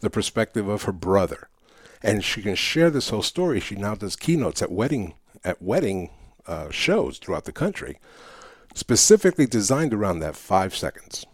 the 0.00 0.10
perspective 0.10 0.68
of 0.68 0.84
her 0.84 0.92
brother. 0.92 1.48
And 2.02 2.24
she 2.24 2.42
can 2.42 2.56
share 2.56 2.90
this 2.90 3.10
whole 3.10 3.22
story. 3.22 3.60
She 3.60 3.76
now 3.76 3.94
does 3.94 4.16
keynotes 4.16 4.62
at 4.62 4.72
wedding 4.72 5.14
at 5.44 5.62
wedding 5.62 6.10
uh, 6.46 6.70
shows 6.70 7.18
throughout 7.18 7.44
the 7.44 7.52
country, 7.52 7.98
specifically 8.74 9.46
designed 9.46 9.94
around 9.94 10.20
that 10.20 10.36
five 10.36 10.74
seconds. 10.74 11.26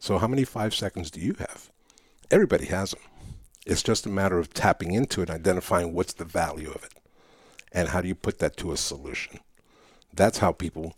So, 0.00 0.18
how 0.18 0.26
many 0.26 0.44
five 0.44 0.74
seconds 0.74 1.10
do 1.10 1.20
you 1.20 1.34
have? 1.38 1.70
Everybody 2.30 2.66
has 2.66 2.92
them. 2.92 3.02
It's 3.66 3.82
just 3.82 4.06
a 4.06 4.10
matter 4.10 4.38
of 4.38 4.52
tapping 4.52 4.92
into 4.92 5.22
it, 5.22 5.30
identifying 5.30 5.92
what's 5.92 6.14
the 6.14 6.24
value 6.24 6.70
of 6.70 6.84
it, 6.84 6.94
and 7.72 7.88
how 7.88 8.00
do 8.00 8.08
you 8.08 8.14
put 8.14 8.38
that 8.40 8.56
to 8.58 8.72
a 8.72 8.76
solution. 8.76 9.38
That's 10.14 10.38
how 10.38 10.52
people 10.52 10.94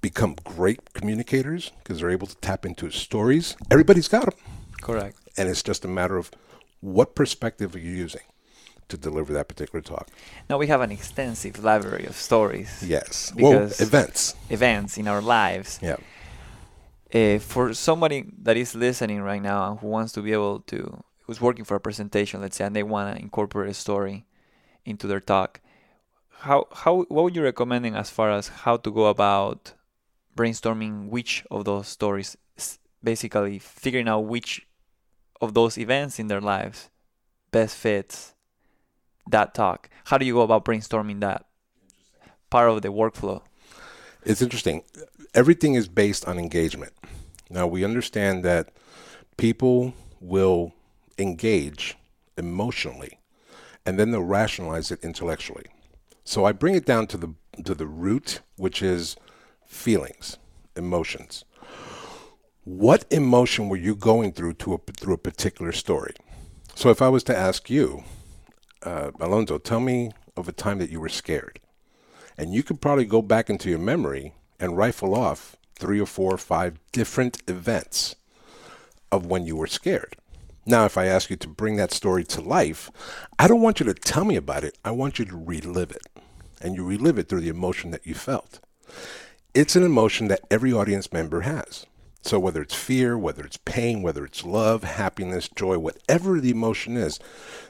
become 0.00 0.36
great 0.44 0.92
communicators 0.94 1.72
because 1.82 2.00
they're 2.00 2.10
able 2.10 2.26
to 2.26 2.36
tap 2.36 2.64
into 2.64 2.90
stories. 2.90 3.56
Everybody's 3.70 4.08
got 4.08 4.24
them. 4.26 4.34
Correct. 4.80 5.18
And 5.36 5.48
it's 5.48 5.62
just 5.62 5.84
a 5.84 5.88
matter 5.88 6.16
of 6.16 6.30
what 6.80 7.14
perspective 7.14 7.74
are 7.74 7.78
you 7.78 7.90
using 7.90 8.22
to 8.88 8.96
deliver 8.96 9.32
that 9.32 9.48
particular 9.48 9.82
talk. 9.82 10.08
Now 10.48 10.58
we 10.58 10.68
have 10.68 10.80
an 10.80 10.90
extensive 10.90 11.62
library 11.62 12.06
of 12.06 12.16
stories. 12.16 12.82
Yes. 12.86 13.32
Well, 13.36 13.64
events. 13.78 14.34
Events 14.48 14.96
in 14.96 15.08
our 15.08 15.20
lives. 15.20 15.78
Yeah. 15.82 15.96
Uh, 17.14 17.38
for 17.38 17.74
somebody 17.74 18.26
that 18.42 18.56
is 18.56 18.74
listening 18.74 19.22
right 19.22 19.42
now 19.42 19.70
and 19.70 19.80
who 19.80 19.88
wants 19.88 20.12
to 20.12 20.22
be 20.22 20.32
able 20.32 20.60
to 20.60 21.02
who's 21.22 21.40
working 21.40 21.64
for 21.64 21.74
a 21.74 21.80
presentation, 21.80 22.40
let's 22.40 22.56
say, 22.56 22.64
and 22.64 22.74
they 22.74 22.82
want 22.82 23.14
to 23.14 23.22
incorporate 23.22 23.70
a 23.70 23.74
story 23.74 24.24
into 24.84 25.06
their 25.06 25.20
talk, 25.20 25.60
how 26.40 26.68
how 26.72 27.02
what 27.08 27.24
would 27.24 27.36
you 27.36 27.42
recommending 27.42 27.94
as 27.94 28.10
far 28.10 28.30
as 28.30 28.48
how 28.48 28.76
to 28.76 28.90
go 28.90 29.06
about 29.06 29.74
brainstorming 30.36 31.08
which 31.08 31.44
of 31.50 31.64
those 31.64 31.88
stories, 31.88 32.36
basically 33.02 33.58
figuring 33.58 34.08
out 34.08 34.20
which 34.20 34.66
of 35.40 35.54
those 35.54 35.76
events 35.76 36.18
in 36.18 36.28
their 36.28 36.40
lives 36.40 36.90
best 37.50 37.76
fits 37.76 38.34
that 39.28 39.54
talk? 39.54 39.90
How 40.04 40.18
do 40.18 40.24
you 40.24 40.34
go 40.34 40.42
about 40.42 40.64
brainstorming 40.64 41.20
that 41.20 41.46
part 42.50 42.70
of 42.70 42.82
the 42.82 42.88
workflow? 42.88 43.42
It's 44.24 44.42
interesting. 44.42 44.82
Everything 45.34 45.74
is 45.74 45.88
based 45.88 46.26
on 46.26 46.38
engagement. 46.38 46.92
Now 47.50 47.66
we 47.66 47.84
understand 47.84 48.44
that 48.44 48.70
people 49.36 49.94
will 50.20 50.72
engage 51.18 51.96
emotionally, 52.36 53.18
and 53.84 53.98
then 53.98 54.12
they'll 54.12 54.22
rationalize 54.22 54.90
it 54.90 55.02
intellectually. 55.02 55.66
So 56.28 56.44
I 56.44 56.52
bring 56.52 56.74
it 56.74 56.84
down 56.84 57.06
to 57.06 57.16
the 57.16 57.34
to 57.64 57.74
the 57.74 57.86
root, 57.86 58.42
which 58.56 58.82
is 58.82 59.16
feelings, 59.66 60.36
emotions. 60.76 61.46
What 62.64 63.06
emotion 63.10 63.70
were 63.70 63.78
you 63.78 63.94
going 63.94 64.32
through 64.32 64.52
to 64.60 64.74
a, 64.74 64.78
through 64.92 65.14
a 65.14 65.24
particular 65.30 65.72
story? 65.72 66.12
So 66.74 66.90
if 66.90 67.00
I 67.00 67.08
was 67.08 67.24
to 67.24 67.36
ask 67.36 67.70
you, 67.70 68.04
uh, 68.82 69.12
Alonso, 69.18 69.56
tell 69.56 69.80
me 69.80 70.10
of 70.36 70.48
a 70.48 70.52
time 70.52 70.76
that 70.80 70.90
you 70.90 71.00
were 71.00 71.08
scared, 71.08 71.60
and 72.36 72.52
you 72.52 72.62
could 72.62 72.82
probably 72.82 73.06
go 73.06 73.22
back 73.22 73.48
into 73.48 73.70
your 73.70 73.78
memory 73.78 74.34
and 74.60 74.76
rifle 74.76 75.14
off 75.14 75.56
three 75.78 75.98
or 75.98 76.06
four 76.06 76.34
or 76.34 76.36
five 76.36 76.78
different 76.92 77.42
events 77.48 78.16
of 79.10 79.24
when 79.24 79.46
you 79.46 79.56
were 79.56 79.66
scared. 79.66 80.14
Now, 80.68 80.84
if 80.84 80.98
I 80.98 81.06
ask 81.06 81.30
you 81.30 81.36
to 81.36 81.48
bring 81.48 81.76
that 81.76 81.92
story 81.92 82.24
to 82.24 82.42
life, 82.42 82.90
I 83.38 83.48
don't 83.48 83.62
want 83.62 83.80
you 83.80 83.86
to 83.86 83.94
tell 83.94 84.26
me 84.26 84.36
about 84.36 84.64
it. 84.64 84.76
I 84.84 84.90
want 84.90 85.18
you 85.18 85.24
to 85.24 85.34
relive 85.34 85.90
it. 85.90 86.06
And 86.60 86.76
you 86.76 86.84
relive 86.84 87.16
it 87.16 87.26
through 87.26 87.40
the 87.40 87.48
emotion 87.48 87.90
that 87.90 88.06
you 88.06 88.14
felt. 88.14 88.60
It's 89.54 89.76
an 89.76 89.82
emotion 89.82 90.28
that 90.28 90.42
every 90.50 90.70
audience 90.70 91.10
member 91.10 91.40
has. 91.40 91.86
So, 92.20 92.38
whether 92.38 92.60
it's 92.60 92.74
fear, 92.74 93.16
whether 93.16 93.46
it's 93.46 93.56
pain, 93.64 94.02
whether 94.02 94.26
it's 94.26 94.44
love, 94.44 94.84
happiness, 94.84 95.48
joy, 95.48 95.78
whatever 95.78 96.38
the 96.38 96.50
emotion 96.50 96.98
is, 96.98 97.18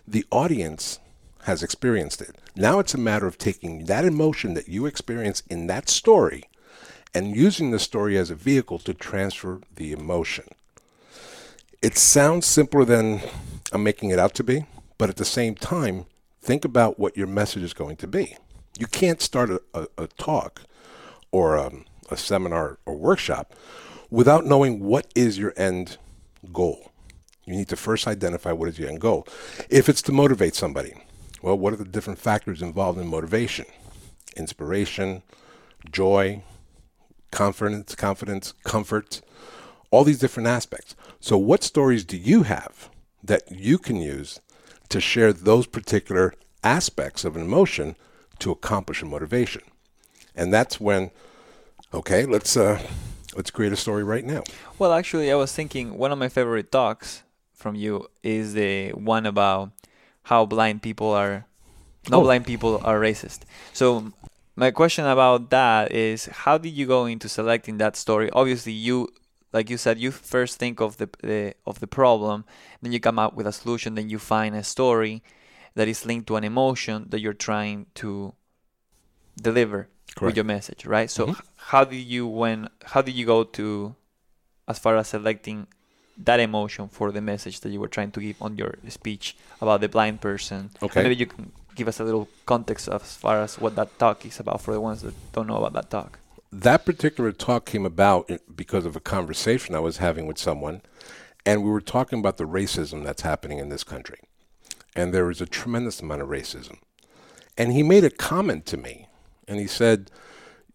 the 0.05 0.27
audience 0.33 0.99
has 1.45 1.63
experienced 1.63 2.21
it. 2.21 2.35
Now 2.57 2.81
it's 2.81 2.95
a 2.95 2.99
matter 2.99 3.29
of 3.29 3.39
taking 3.39 3.85
that 3.85 4.07
emotion 4.07 4.55
that 4.55 4.69
you 4.69 4.87
experience 4.87 5.45
in 5.49 5.69
that 5.69 5.89
story 5.89 6.45
and 7.15 7.37
using 7.37 7.71
the 7.71 7.79
story 7.79 8.19
as 8.19 8.29
a 8.29 8.35
vehicle 8.35 8.81
to 8.81 8.93
transfer 8.93 9.61
the 9.77 9.93
emotion. 9.93 10.47
It 11.81 11.97
sounds 11.97 12.45
simpler 12.45 12.85
than 12.85 13.21
I'm 13.73 13.85
making 13.85 14.11
it 14.11 14.19
out 14.19 14.35
to 14.35 14.43
be, 14.43 14.67
but 14.99 15.09
at 15.09 15.17
the 15.17 15.25
same 15.25 15.55
time, 15.55 16.07
think 16.41 16.65
about 16.65 16.99
what 16.99 17.17
your 17.17 17.29
message 17.29 17.63
is 17.63 17.73
going 17.73 17.97
to 17.99 18.09
be. 18.09 18.37
You 18.77 18.89
can't 18.89 19.23
start 19.23 19.51
a, 19.51 19.63
a, 19.73 19.87
a 19.97 20.07
talk 20.09 20.63
or 21.31 21.55
a, 21.55 21.69
um, 21.69 21.85
a 22.11 22.17
seminar 22.17 22.81
or 22.85 22.97
workshop 22.97 23.55
without 24.11 24.45
knowing 24.45 24.81
what 24.81 25.07
is 25.15 25.39
your 25.39 25.53
end 25.57 25.99
goal. 26.53 26.91
You 27.45 27.55
need 27.55 27.69
to 27.69 27.77
first 27.77 28.09
identify 28.09 28.51
what 28.51 28.69
is 28.69 28.79
your 28.81 28.89
end 28.89 29.01
goal. 29.01 29.29
If 29.71 29.89
it's 29.89 30.03
to 30.03 30.13
motivate 30.13 30.57
somebody, 30.57 30.95
well, 31.43 31.57
what 31.57 31.73
are 31.73 31.77
the 31.77 31.85
different 31.85 32.19
factors 32.19 32.61
involved 32.61 32.99
in 32.99 33.07
motivation? 33.07 33.67
Inspiration, 34.37 35.23
joy, 35.93 36.43
confidence, 37.31 37.95
confidence, 37.95 38.53
comfort, 38.65 39.21
all 39.91 40.03
these 40.05 40.19
different 40.19 40.49
aspects. 40.49 40.95
So, 41.21 41.37
what 41.37 41.63
stories 41.65 42.05
do 42.05 42.17
you 42.17 42.45
have 42.45 42.91
that 43.23 43.51
you 43.51 43.79
can 43.79 43.97
use 43.97 44.41
to 44.89 45.01
share 45.01 45.33
those 45.33 45.67
particular 45.67 46.33
aspects 46.63 47.25
of 47.25 47.37
an 47.37 47.43
emotion 47.43 47.97
to 48.39 48.51
accomplish 48.51 49.03
a 49.03 49.07
motivation? 49.07 49.63
And 50.37 50.53
that's 50.53 50.79
when, 50.81 51.11
okay, 51.93 52.25
let's 52.25 52.57
uh, 52.57 52.81
let's 53.37 53.51
create 53.51 53.73
a 53.73 53.77
story 53.77 54.05
right 54.05 54.25
now. 54.25 54.45
Well, 54.79 54.93
actually, 54.93 55.31
I 55.33 55.35
was 55.35 55.53
thinking 55.53 55.99
one 55.99 56.13
of 56.13 56.19
my 56.19 56.29
favorite 56.29 56.71
talks 56.71 57.23
from 57.53 57.75
you 57.75 58.07
is 58.23 58.55
the 58.55 58.91
one 58.91 59.27
about 59.27 59.73
how 60.23 60.47
blind 60.47 60.83
people 60.83 61.11
are, 61.11 61.47
no 62.09 62.19
oh. 62.19 62.23
blind 62.23 62.47
people 62.47 62.81
are 62.85 63.01
racist. 63.01 63.41
So 63.73 64.13
my 64.59 64.71
question 64.71 65.07
about 65.07 65.51
that 65.51 65.93
is 65.93 66.27
how 66.27 66.59
did 66.59 66.71
you 66.71 66.87
go 66.87 67.07
into 67.07 67.29
selecting 67.29 67.79
that 67.79 67.95
story 67.95 68.29
obviously 68.33 68.73
you 68.73 69.09
like 69.53 69.71
you 69.71 69.77
said 69.77 69.99
you 69.99 70.11
first 70.11 70.59
think 70.59 70.81
of 70.81 70.97
the, 70.99 71.09
the 71.23 71.55
of 71.67 71.81
the 71.81 71.87
problem 71.87 72.45
then 72.83 72.93
you 72.93 73.01
come 73.01 73.19
up 73.19 73.35
with 73.35 73.47
a 73.47 73.53
solution 73.53 73.95
then 73.95 74.09
you 74.09 74.19
find 74.19 74.55
a 74.55 74.63
story 74.63 75.23
that 75.75 75.89
is 75.89 76.05
linked 76.05 76.27
to 76.27 76.37
an 76.37 76.45
emotion 76.45 77.07
that 77.09 77.21
you're 77.21 77.33
trying 77.33 77.87
to 77.95 78.35
deliver 79.41 79.89
Correct. 80.15 80.21
with 80.23 80.37
your 80.37 80.45
message 80.45 80.87
right 80.87 81.11
so 81.11 81.27
mm-hmm. 81.27 81.41
how 81.57 81.85
did 81.85 82.03
you 82.03 82.27
when 82.27 82.69
how 82.85 83.03
did 83.03 83.15
you 83.15 83.27
go 83.27 83.45
to 83.45 83.95
as 84.67 84.79
far 84.79 84.97
as 84.97 85.09
selecting 85.09 85.67
that 86.17 86.41
emotion 86.41 86.89
for 86.89 87.13
the 87.13 87.21
message 87.21 87.61
that 87.61 87.71
you 87.71 87.79
were 87.79 87.89
trying 87.89 88.11
to 88.11 88.21
give 88.21 88.43
on 88.43 88.57
your 88.57 88.75
speech 88.89 89.37
about 89.61 89.81
the 89.81 89.89
blind 89.89 90.21
person 90.21 90.71
okay 90.83 91.03
maybe 91.03 91.15
you 91.15 91.27
can 91.27 91.53
give 91.79 91.89
us 91.89 92.01
a 92.01 92.05
little 92.05 92.29
context 92.45 92.89
as 92.89 93.17
far 93.17 93.41
as 93.41 93.59
what 93.59 93.77
that 93.77 93.99
talk 93.99 94.27
is 94.27 94.41
about 94.41 94.61
for 94.61 94.75
the 94.75 94.81
ones 94.81 95.01
that 95.03 95.15
don't 95.33 95.47
know 95.47 95.57
about 95.57 95.73
that 95.73 95.89
talk. 95.89 96.19
That 96.51 96.87
particular 96.87 97.33
talk 97.33 97.67
came 97.67 97.85
about 97.85 98.31
because 98.55 98.87
of 98.87 98.97
a 98.97 99.01
conversation 99.01 99.75
I 99.75 99.81
was 99.81 99.99
having 99.99 100.27
with 100.27 100.39
someone, 100.39 100.81
and 101.45 101.63
we 101.63 101.71
were 101.71 101.81
talking 101.81 102.19
about 102.19 102.39
the 102.39 102.45
racism 102.45 103.05
that's 103.05 103.23
happening 103.23 103.59
in 103.59 103.69
this 103.69 103.85
country. 103.85 104.19
And 104.97 105.13
there 105.13 105.31
is 105.31 105.41
a 105.41 105.47
tremendous 105.47 106.01
amount 106.01 106.23
of 106.23 106.29
racism. 106.29 106.79
And 107.57 107.73
he 107.73 107.83
made 107.83 108.05
a 108.05 108.11
comment 108.11 108.65
to 108.67 108.77
me, 108.77 109.09
and 109.47 109.59
he 109.59 109.67
said, 109.67 110.11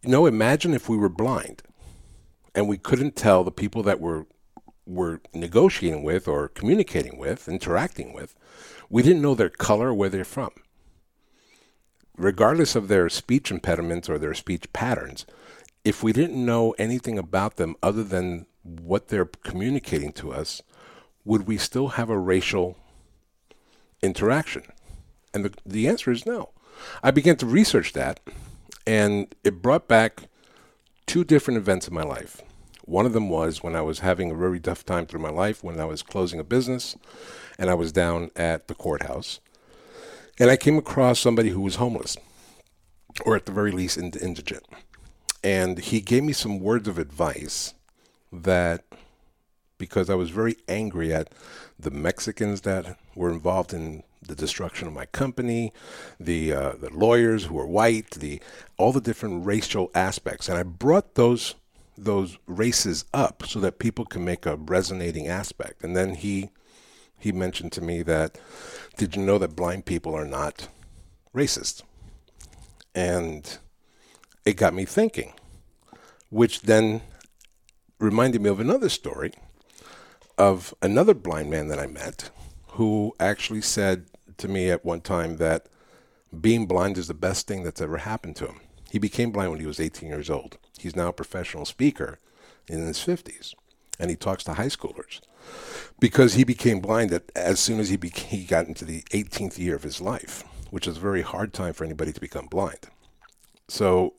You 0.03 0.09
know, 0.09 0.25
imagine 0.27 0.73
if 0.73 0.87
we 0.87 0.97
were 0.97 1.09
blind 1.09 1.63
and 2.53 2.69
we 2.69 2.77
couldn't 2.77 3.15
tell 3.15 3.43
the 3.43 3.51
people 3.51 3.81
that 3.83 3.99
we're, 3.99 4.25
we're 4.85 5.21
negotiating 5.33 6.03
with 6.03 6.27
or 6.27 6.49
communicating 6.49 7.17
with, 7.17 7.49
interacting 7.49 8.13
with, 8.13 8.35
we 8.89 9.01
didn't 9.01 9.23
know 9.23 9.33
their 9.33 9.49
color 9.49 9.87
or 9.87 9.93
where 9.93 10.09
they're 10.09 10.23
from 10.23 10.51
regardless 12.17 12.75
of 12.75 12.87
their 12.87 13.09
speech 13.09 13.51
impediments 13.51 14.09
or 14.09 14.17
their 14.17 14.33
speech 14.33 14.71
patterns, 14.73 15.25
if 15.83 16.03
we 16.03 16.13
didn't 16.13 16.45
know 16.45 16.71
anything 16.77 17.17
about 17.17 17.57
them 17.57 17.75
other 17.83 18.03
than 18.03 18.45
what 18.63 19.09
they're 19.09 19.25
communicating 19.25 20.13
to 20.13 20.31
us, 20.31 20.61
would 21.25 21.47
we 21.47 21.57
still 21.57 21.89
have 21.89 22.09
a 22.09 22.17
racial 22.17 22.77
interaction? 24.01 24.63
And 25.33 25.45
the, 25.45 25.53
the 25.65 25.87
answer 25.87 26.11
is 26.11 26.25
no. 26.25 26.49
I 27.01 27.11
began 27.11 27.35
to 27.37 27.45
research 27.45 27.93
that, 27.93 28.19
and 28.87 29.33
it 29.43 29.61
brought 29.61 29.87
back 29.87 30.23
two 31.05 31.23
different 31.23 31.57
events 31.57 31.87
in 31.87 31.93
my 31.93 32.03
life. 32.03 32.41
One 32.85 33.05
of 33.05 33.13
them 33.13 33.29
was 33.29 33.63
when 33.63 33.75
I 33.75 33.81
was 33.81 33.99
having 33.99 34.31
a 34.31 34.35
very 34.35 34.59
tough 34.59 34.85
time 34.85 35.05
through 35.05 35.21
my 35.21 35.29
life, 35.29 35.63
when 35.63 35.79
I 35.79 35.85
was 35.85 36.03
closing 36.03 36.39
a 36.39 36.43
business, 36.43 36.97
and 37.57 37.69
I 37.69 37.73
was 37.73 37.91
down 37.91 38.31
at 38.35 38.67
the 38.67 38.75
courthouse 38.75 39.39
and 40.39 40.49
I 40.49 40.57
came 40.57 40.77
across 40.77 41.19
somebody 41.19 41.49
who 41.49 41.61
was 41.61 41.75
homeless, 41.75 42.17
or 43.25 43.35
at 43.35 43.45
the 43.45 43.51
very 43.51 43.71
least 43.71 43.97
indigent. 43.97 44.65
And 45.43 45.79
he 45.79 45.99
gave 45.99 46.23
me 46.23 46.33
some 46.33 46.59
words 46.59 46.87
of 46.87 46.97
advice 46.97 47.73
that, 48.31 48.85
because 49.77 50.09
I 50.09 50.15
was 50.15 50.29
very 50.29 50.55
angry 50.67 51.13
at 51.13 51.29
the 51.77 51.91
Mexicans 51.91 52.61
that 52.61 52.97
were 53.15 53.29
involved 53.29 53.73
in 53.73 54.03
the 54.21 54.35
destruction 54.35 54.87
of 54.87 54.93
my 54.93 55.05
company, 55.07 55.73
the 56.17 56.53
uh, 56.53 56.71
the 56.79 56.89
lawyers 56.89 57.45
who 57.45 57.55
were 57.55 57.67
white, 57.67 58.11
the 58.11 58.41
all 58.77 58.93
the 58.93 59.01
different 59.01 59.45
racial 59.45 59.91
aspects, 59.93 60.47
and 60.47 60.57
I 60.57 60.63
brought 60.63 61.15
those 61.15 61.55
those 61.97 62.37
races 62.47 63.03
up 63.13 63.43
so 63.45 63.59
that 63.59 63.79
people 63.79 64.05
can 64.05 64.23
make 64.23 64.45
a 64.45 64.55
resonating 64.55 65.27
aspect. 65.27 65.83
And 65.83 65.95
then 65.95 66.15
he 66.15 66.51
he 67.19 67.33
mentioned 67.33 67.73
to 67.73 67.81
me 67.81 68.01
that, 68.03 68.37
did 68.97 69.15
you 69.15 69.21
know 69.21 69.37
that 69.37 69.55
blind 69.57 69.85
people 69.85 70.15
are 70.15 70.25
not 70.25 70.69
racist? 71.35 71.83
And 72.95 73.57
it 74.45 74.53
got 74.53 74.73
me 74.73 74.85
thinking, 74.85 75.33
which 76.29 76.61
then 76.61 77.01
reminded 77.99 78.41
me 78.41 78.49
of 78.49 78.59
another 78.59 78.89
story 78.89 79.31
of 80.37 80.73
another 80.81 81.13
blind 81.13 81.49
man 81.49 81.67
that 81.67 81.79
I 81.79 81.87
met 81.87 82.31
who 82.69 83.13
actually 83.19 83.61
said 83.61 84.07
to 84.37 84.47
me 84.47 84.69
at 84.69 84.83
one 84.83 85.01
time 85.01 85.37
that 85.37 85.67
being 86.41 86.65
blind 86.65 86.97
is 86.97 87.07
the 87.07 87.13
best 87.13 87.47
thing 87.47 87.63
that's 87.63 87.81
ever 87.81 87.97
happened 87.97 88.35
to 88.37 88.47
him. 88.47 88.59
He 88.89 88.99
became 88.99 89.31
blind 89.31 89.51
when 89.51 89.59
he 89.59 89.65
was 89.65 89.79
18 89.79 90.09
years 90.09 90.29
old. 90.29 90.57
He's 90.79 90.95
now 90.95 91.09
a 91.09 91.13
professional 91.13 91.65
speaker 91.65 92.19
in 92.67 92.85
his 92.85 92.97
50s, 92.97 93.53
and 93.99 94.09
he 94.09 94.15
talks 94.15 94.43
to 94.45 94.53
high 94.53 94.67
schoolers 94.67 95.21
because 95.99 96.33
he 96.33 96.43
became 96.43 96.79
blind 96.79 97.11
at, 97.11 97.31
as 97.35 97.59
soon 97.59 97.79
as 97.79 97.89
he, 97.89 97.99
he 98.15 98.43
got 98.43 98.67
into 98.67 98.85
the 98.85 99.01
18th 99.11 99.57
year 99.57 99.75
of 99.75 99.83
his 99.83 100.01
life, 100.01 100.43
which 100.71 100.87
is 100.87 100.97
a 100.97 101.01
very 101.01 101.21
hard 101.21 101.53
time 101.53 101.73
for 101.73 101.83
anybody 101.83 102.11
to 102.11 102.21
become 102.21 102.47
blind. 102.47 102.89
So 103.67 104.15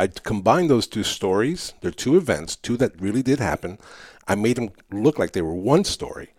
I 0.00 0.06
combined 0.06 0.70
those 0.70 0.86
two 0.86 1.02
stories. 1.02 1.74
They're 1.82 1.90
two 1.90 2.16
events, 2.16 2.56
two 2.56 2.78
that 2.78 2.98
really 2.98 3.22
did 3.22 3.38
happen. 3.38 3.76
I 4.26 4.34
made 4.34 4.56
them 4.56 4.70
look 4.90 5.18
like 5.18 5.32
they 5.32 5.42
were 5.42 5.54
one 5.54 5.84
story 5.84 6.30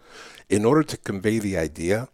in 0.50 0.66
order 0.66 0.82
to 0.82 0.98
convey 0.98 1.38
the 1.38 1.58
idea 1.58 2.10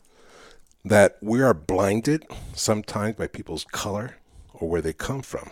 that 0.83 1.15
we 1.21 1.41
are 1.41 1.53
blinded 1.53 2.25
sometimes 2.53 3.15
by 3.15 3.27
people's 3.27 3.63
color 3.63 4.17
or 4.53 4.67
where 4.67 4.81
they 4.81 4.91
come 4.91 5.21
from. 5.21 5.49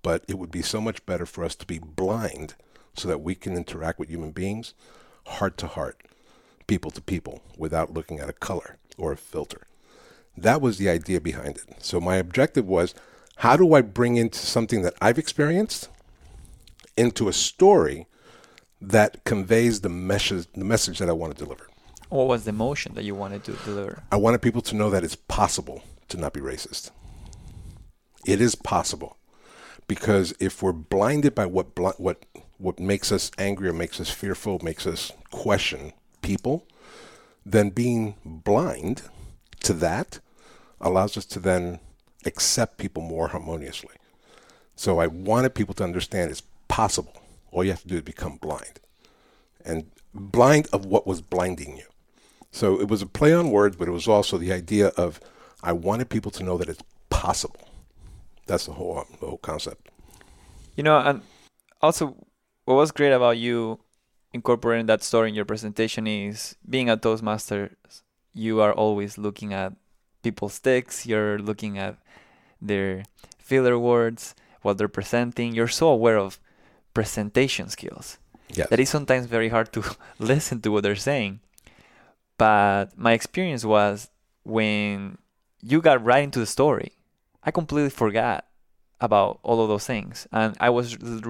But 0.00 0.24
it 0.28 0.38
would 0.38 0.50
be 0.50 0.62
so 0.62 0.80
much 0.80 1.04
better 1.04 1.26
for 1.26 1.44
us 1.44 1.54
to 1.56 1.66
be 1.66 1.78
blind 1.78 2.54
so 2.94 3.06
that 3.08 3.20
we 3.20 3.34
can 3.34 3.54
interact 3.54 3.98
with 3.98 4.08
human 4.08 4.30
beings 4.30 4.72
heart 5.26 5.58
to 5.58 5.66
heart, 5.66 6.00
people 6.66 6.90
to 6.92 7.02
people, 7.02 7.42
without 7.58 7.92
looking 7.92 8.18
at 8.18 8.30
a 8.30 8.32
color 8.48 8.78
or 8.96 9.12
a 9.12 9.16
filter. 9.18 9.66
That 10.38 10.62
was 10.62 10.78
the 10.78 10.88
idea 10.88 11.20
behind 11.20 11.58
it. 11.58 11.82
So 11.82 12.00
my 12.00 12.16
objective 12.16 12.64
was 12.64 12.94
how 13.38 13.56
do 13.56 13.74
I 13.74 13.82
bring 13.82 14.16
into 14.16 14.38
something 14.38 14.82
that 14.82 14.94
I've 15.00 15.18
experienced 15.18 15.88
into 16.96 17.28
a 17.28 17.32
story 17.32 18.06
that 18.80 19.24
conveys 19.24 19.80
the 19.80 19.88
message, 19.88 20.48
the 20.54 20.64
message 20.64 20.98
that 20.98 21.08
I 21.08 21.12
want 21.12 21.36
to 21.36 21.44
deliver. 21.44 21.68
What 22.08 22.26
was 22.26 22.44
the 22.44 22.50
emotion 22.50 22.94
that 22.94 23.04
you 23.04 23.14
wanted 23.14 23.44
to 23.44 23.52
deliver? 23.52 24.02
I 24.10 24.16
wanted 24.16 24.42
people 24.42 24.62
to 24.62 24.74
know 24.74 24.90
that 24.90 25.04
it's 25.04 25.14
possible 25.14 25.82
to 26.08 26.16
not 26.16 26.32
be 26.32 26.40
racist. 26.40 26.90
It 28.26 28.40
is 28.40 28.56
possible 28.56 29.16
because 29.86 30.34
if 30.40 30.60
we're 30.60 30.72
blinded 30.72 31.34
by 31.34 31.46
what 31.46 31.78
what 32.00 32.24
what 32.58 32.80
makes 32.80 33.12
us 33.12 33.30
angry 33.38 33.68
or 33.68 33.72
makes 33.72 34.00
us 34.00 34.10
fearful, 34.10 34.58
makes 34.64 34.84
us 34.84 35.12
question 35.30 35.92
people, 36.22 36.66
then 37.46 37.70
being 37.70 38.16
blind 38.24 39.02
to 39.60 39.72
that 39.74 40.18
allows 40.80 41.16
us 41.16 41.24
to 41.26 41.38
then 41.38 41.78
accept 42.28 42.78
people 42.78 43.02
more 43.02 43.28
harmoniously. 43.28 43.96
So 44.76 45.00
I 45.00 45.08
wanted 45.08 45.54
people 45.54 45.74
to 45.74 45.84
understand 45.84 46.30
it's 46.30 46.42
possible. 46.68 47.20
All 47.50 47.64
you 47.64 47.70
have 47.70 47.82
to 47.82 47.88
do 47.88 47.96
is 47.96 48.02
become 48.02 48.36
blind. 48.36 48.78
And 49.64 49.90
blind 50.14 50.68
of 50.72 50.86
what 50.86 51.06
was 51.06 51.20
blinding 51.20 51.76
you. 51.76 51.84
So 52.52 52.80
it 52.80 52.88
was 52.88 53.02
a 53.02 53.06
play 53.06 53.34
on 53.34 53.50
words, 53.50 53.76
but 53.76 53.88
it 53.88 53.92
was 53.92 54.06
also 54.06 54.38
the 54.38 54.52
idea 54.52 54.88
of 54.96 55.20
I 55.62 55.72
wanted 55.72 56.08
people 56.08 56.30
to 56.32 56.44
know 56.44 56.56
that 56.58 56.68
it's 56.68 56.82
possible. 57.10 57.68
That's 58.46 58.66
the 58.66 58.72
whole 58.72 58.98
um, 58.98 59.06
the 59.20 59.26
whole 59.26 59.38
concept. 59.38 59.90
You 60.76 60.84
know, 60.84 60.98
and 60.98 61.22
also 61.82 62.14
what 62.64 62.74
was 62.74 62.92
great 62.92 63.12
about 63.12 63.36
you 63.38 63.80
incorporating 64.32 64.86
that 64.86 65.02
story 65.02 65.28
in 65.28 65.34
your 65.34 65.44
presentation 65.44 66.06
is 66.06 66.56
being 66.68 66.88
a 66.88 66.96
Toastmaster, 66.96 67.76
you 68.32 68.60
are 68.60 68.72
always 68.72 69.18
looking 69.18 69.52
at 69.52 69.72
people's 70.28 70.56
sticks, 70.62 71.06
you're 71.10 71.38
looking 71.50 71.74
at 71.86 71.94
their 72.60 72.90
filler 73.38 73.78
words, 73.78 74.34
what 74.62 74.76
they're 74.76 74.96
presenting. 75.00 75.54
You're 75.54 75.76
so 75.82 75.86
aware 75.88 76.18
of 76.26 76.38
presentation 76.98 77.66
skills. 77.76 78.06
Yes. 78.58 78.68
That 78.68 78.80
is 78.80 78.90
sometimes 78.90 79.24
very 79.26 79.48
hard 79.48 79.68
to 79.76 79.80
listen 80.32 80.60
to 80.62 80.68
what 80.72 80.82
they're 80.84 81.06
saying. 81.10 81.40
But 82.36 82.86
my 83.06 83.12
experience 83.18 83.64
was 83.64 83.96
when 84.44 85.18
you 85.70 85.80
got 85.88 86.04
right 86.04 86.24
into 86.28 86.40
the 86.44 86.50
story, 86.58 86.92
I 87.46 87.50
completely 87.50 87.94
forgot 88.04 88.40
about 89.00 89.40
all 89.42 89.62
of 89.62 89.68
those 89.72 89.86
things. 89.86 90.26
And 90.30 90.56
I 90.60 90.70
was 90.78 90.88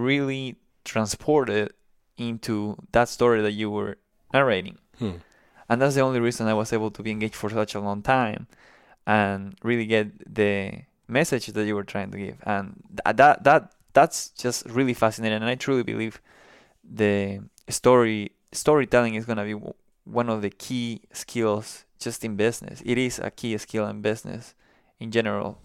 really 0.08 0.56
transported 0.84 1.70
into 2.16 2.76
that 2.92 3.08
story 3.08 3.40
that 3.42 3.52
you 3.60 3.70
were 3.70 3.98
narrating. 4.34 4.78
Hmm. 4.98 5.18
And 5.68 5.76
that's 5.80 5.94
the 5.94 6.06
only 6.08 6.20
reason 6.20 6.48
I 6.48 6.54
was 6.54 6.72
able 6.72 6.90
to 6.96 7.02
be 7.02 7.12
engaged 7.12 7.36
for 7.36 7.50
such 7.50 7.74
a 7.74 7.84
long 7.88 8.02
time 8.02 8.48
and 9.08 9.56
really 9.64 9.86
get 9.86 10.32
the 10.32 10.82
message 11.08 11.46
that 11.46 11.66
you 11.66 11.74
were 11.74 11.82
trying 11.82 12.10
to 12.12 12.18
give. 12.18 12.36
And 12.44 12.84
th- 12.90 13.16
that 13.16 13.42
that 13.42 13.72
that's 13.94 14.28
just 14.30 14.66
really 14.66 14.94
fascinating. 14.94 15.36
And 15.36 15.46
I 15.46 15.56
truly 15.56 15.82
believe 15.82 16.20
the 16.84 17.40
story 17.68 18.32
storytelling 18.52 19.14
is 19.14 19.24
going 19.24 19.38
to 19.38 19.44
be 19.44 19.54
w- 19.54 19.74
one 20.04 20.28
of 20.28 20.42
the 20.42 20.50
key 20.50 21.00
skills 21.12 21.84
just 21.98 22.22
in 22.24 22.36
business. 22.36 22.82
It 22.84 22.98
is 22.98 23.18
a 23.18 23.30
key 23.30 23.56
skill 23.58 23.86
in 23.88 24.02
business 24.02 24.54
in 25.00 25.10
general 25.10 25.58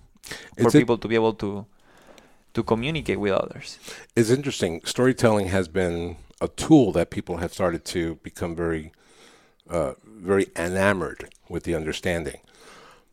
for 0.57 0.67
It's 0.67 0.73
people 0.73 0.97
to 0.97 1.07
be 1.07 1.15
able 1.15 1.33
to 1.35 1.65
to 2.53 2.63
communicate 2.63 3.19
with 3.19 3.33
others. 3.33 3.77
It's 4.15 4.29
interesting. 4.29 4.81
Storytelling 4.85 5.47
has 5.47 5.67
been 5.67 6.17
a 6.39 6.47
tool 6.47 6.91
that 6.93 7.09
people 7.09 7.37
have 7.37 7.51
started 7.51 7.83
to 7.85 8.15
become 8.23 8.55
very, 8.55 8.91
uh, 9.69 9.93
very 10.05 10.47
enamored 10.55 11.33
with 11.49 11.63
the 11.63 11.73
understanding. 11.73 12.39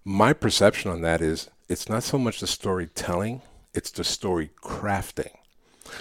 My 0.05 0.33
perception 0.33 0.91
on 0.91 1.03
that 1.03 1.21
is 1.21 1.51
it's 1.69 1.89
not 1.89 2.03
so 2.03 2.17
much 2.19 2.41
the 2.41 2.47
storytelling, 2.47 3.43
it's 3.75 3.91
the 3.91 4.05
story 4.05 4.51
crafting. 4.63 5.33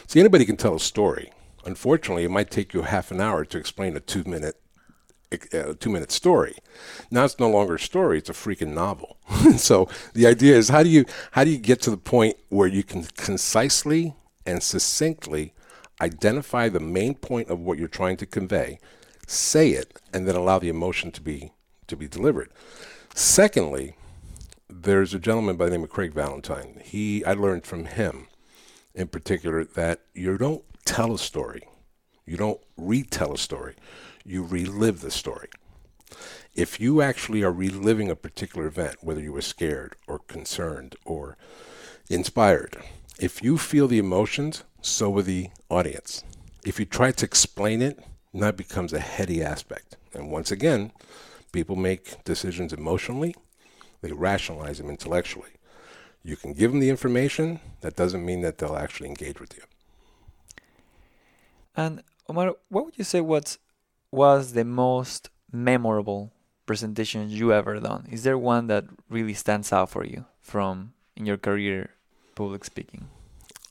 See, 0.08 0.20
anybody 0.20 0.46
can 0.46 0.58
tell 0.58 0.76
a 0.76 0.80
story. 0.80 1.32
Unfortunately, 1.66 2.24
it 2.24 2.32
might 2.32 2.50
take 2.50 2.74
you 2.74 2.84
half 2.84 3.12
an 3.12 3.20
hour 3.20 3.44
to 3.44 3.58
explain 3.58 3.98
a 3.98 4.00
two 4.00 4.24
minute 4.24 4.56
a 5.32 5.70
uh, 5.70 5.74
two 5.78 5.90
minute 5.90 6.12
story. 6.12 6.56
Now 7.12 7.26
it's 7.26 7.40
no 7.40 7.50
longer 7.50 7.76
a 7.76 7.80
story; 7.80 8.18
it's 8.18 8.30
a 8.30 8.34
freaking 8.34 8.74
novel. 8.74 9.18
so 9.58 9.90
the 10.14 10.26
idea 10.26 10.56
is 10.56 10.70
how 10.70 10.82
do 10.82 10.90
you 10.90 11.06
how 11.32 11.44
do 11.44 11.52
you 11.52 11.58
get 11.58 11.82
to 11.82 11.92
the 11.92 11.98
point 11.98 12.38
where 12.48 12.68
you 12.68 12.84
can 12.84 13.04
concisely 13.18 14.16
and 14.46 14.64
succinctly 14.64 15.54
identify 16.02 16.70
the 16.70 16.80
main 16.80 17.16
point 17.16 17.50
of 17.50 17.60
what 17.60 17.78
you're 17.78 17.90
trying 17.90 18.16
to 18.18 18.26
convey, 18.26 18.80
say 19.28 19.72
it, 19.72 20.00
and 20.14 20.26
then 20.26 20.36
allow 20.36 20.58
the 20.58 20.70
emotion 20.70 21.12
to 21.12 21.22
be 21.22 21.52
to 21.88 21.98
be 21.98 22.08
delivered. 22.08 22.50
Secondly, 23.20 23.96
there's 24.70 25.14
a 25.14 25.20
gentleman 25.20 25.58
by 25.58 25.66
the 25.66 25.72
name 25.72 25.84
of 25.84 25.90
Craig 25.90 26.14
Valentine. 26.14 26.82
He 26.82 27.22
I 27.26 27.34
learned 27.34 27.66
from 27.66 27.84
him 27.84 28.28
in 28.96 29.10
particular 29.10 29.66
that 29.66 30.00
you 30.14 30.38
don't 30.38 30.64
tell 30.86 31.14
a 31.14 31.20
story, 31.20 31.64
you 32.26 32.38
don't 32.38 32.62
retell 32.78 33.34
a 33.34 33.38
story, 33.38 33.76
you 34.24 34.42
relive 34.42 35.02
the 35.02 35.12
story. 35.12 35.50
If 36.56 36.80
you 36.80 37.02
actually 37.02 37.44
are 37.44 37.52
reliving 37.52 38.10
a 38.10 38.16
particular 38.16 38.68
event, 38.68 38.96
whether 39.02 39.20
you 39.20 39.34
were 39.34 39.42
scared 39.42 39.98
or 40.08 40.20
concerned 40.20 40.96
or 41.04 41.36
inspired, 42.10 42.78
if 43.20 43.44
you 43.44 43.58
feel 43.58 43.90
the 43.90 44.00
emotions, 44.00 44.64
so 44.82 45.10
will 45.10 45.24
the 45.24 45.50
audience. 45.70 46.24
If 46.66 46.80
you 46.80 46.86
try 46.86 47.12
to 47.12 47.26
explain 47.26 47.82
it, 47.82 48.00
that 48.34 48.56
becomes 48.56 48.94
a 48.94 49.00
heady 49.02 49.44
aspect. 49.44 49.98
And 50.14 50.32
once 50.32 50.52
again, 50.52 50.94
people 51.52 51.76
make 51.76 52.24
decisions 52.24 52.74
emotionally, 52.74 53.36
they 54.02 54.12
rationalize 54.12 54.78
them 54.78 54.90
intellectually. 54.90 55.52
You 56.24 56.36
can 56.36 56.54
give 56.54 56.72
them 56.72 56.80
the 56.80 56.90
information, 56.90 57.60
that 57.82 57.96
doesn't 57.96 58.26
mean 58.26 58.42
that 58.42 58.58
they'll 58.58 58.76
actually 58.76 59.10
engage 59.10 59.40
with 59.40 59.56
you. 59.56 59.64
And 61.76 62.04
Omar, 62.28 62.56
what 62.70 62.86
would 62.86 62.98
you 62.98 63.04
say 63.04 63.22
what 63.22 63.58
was 64.12 64.54
the 64.54 64.66
most 64.66 65.30
memorable 65.52 66.32
presentation 66.66 67.30
you 67.30 67.54
ever 67.54 67.80
done? 67.80 68.08
Is 68.12 68.24
there 68.24 68.38
one 68.38 68.68
that 68.68 68.86
really 69.10 69.34
stands 69.34 69.72
out 69.74 69.90
for 69.90 70.04
you 70.06 70.26
from 70.42 70.94
in 71.16 71.26
your 71.26 71.38
career 71.38 71.92
public 72.36 72.64
speaking? 72.66 73.08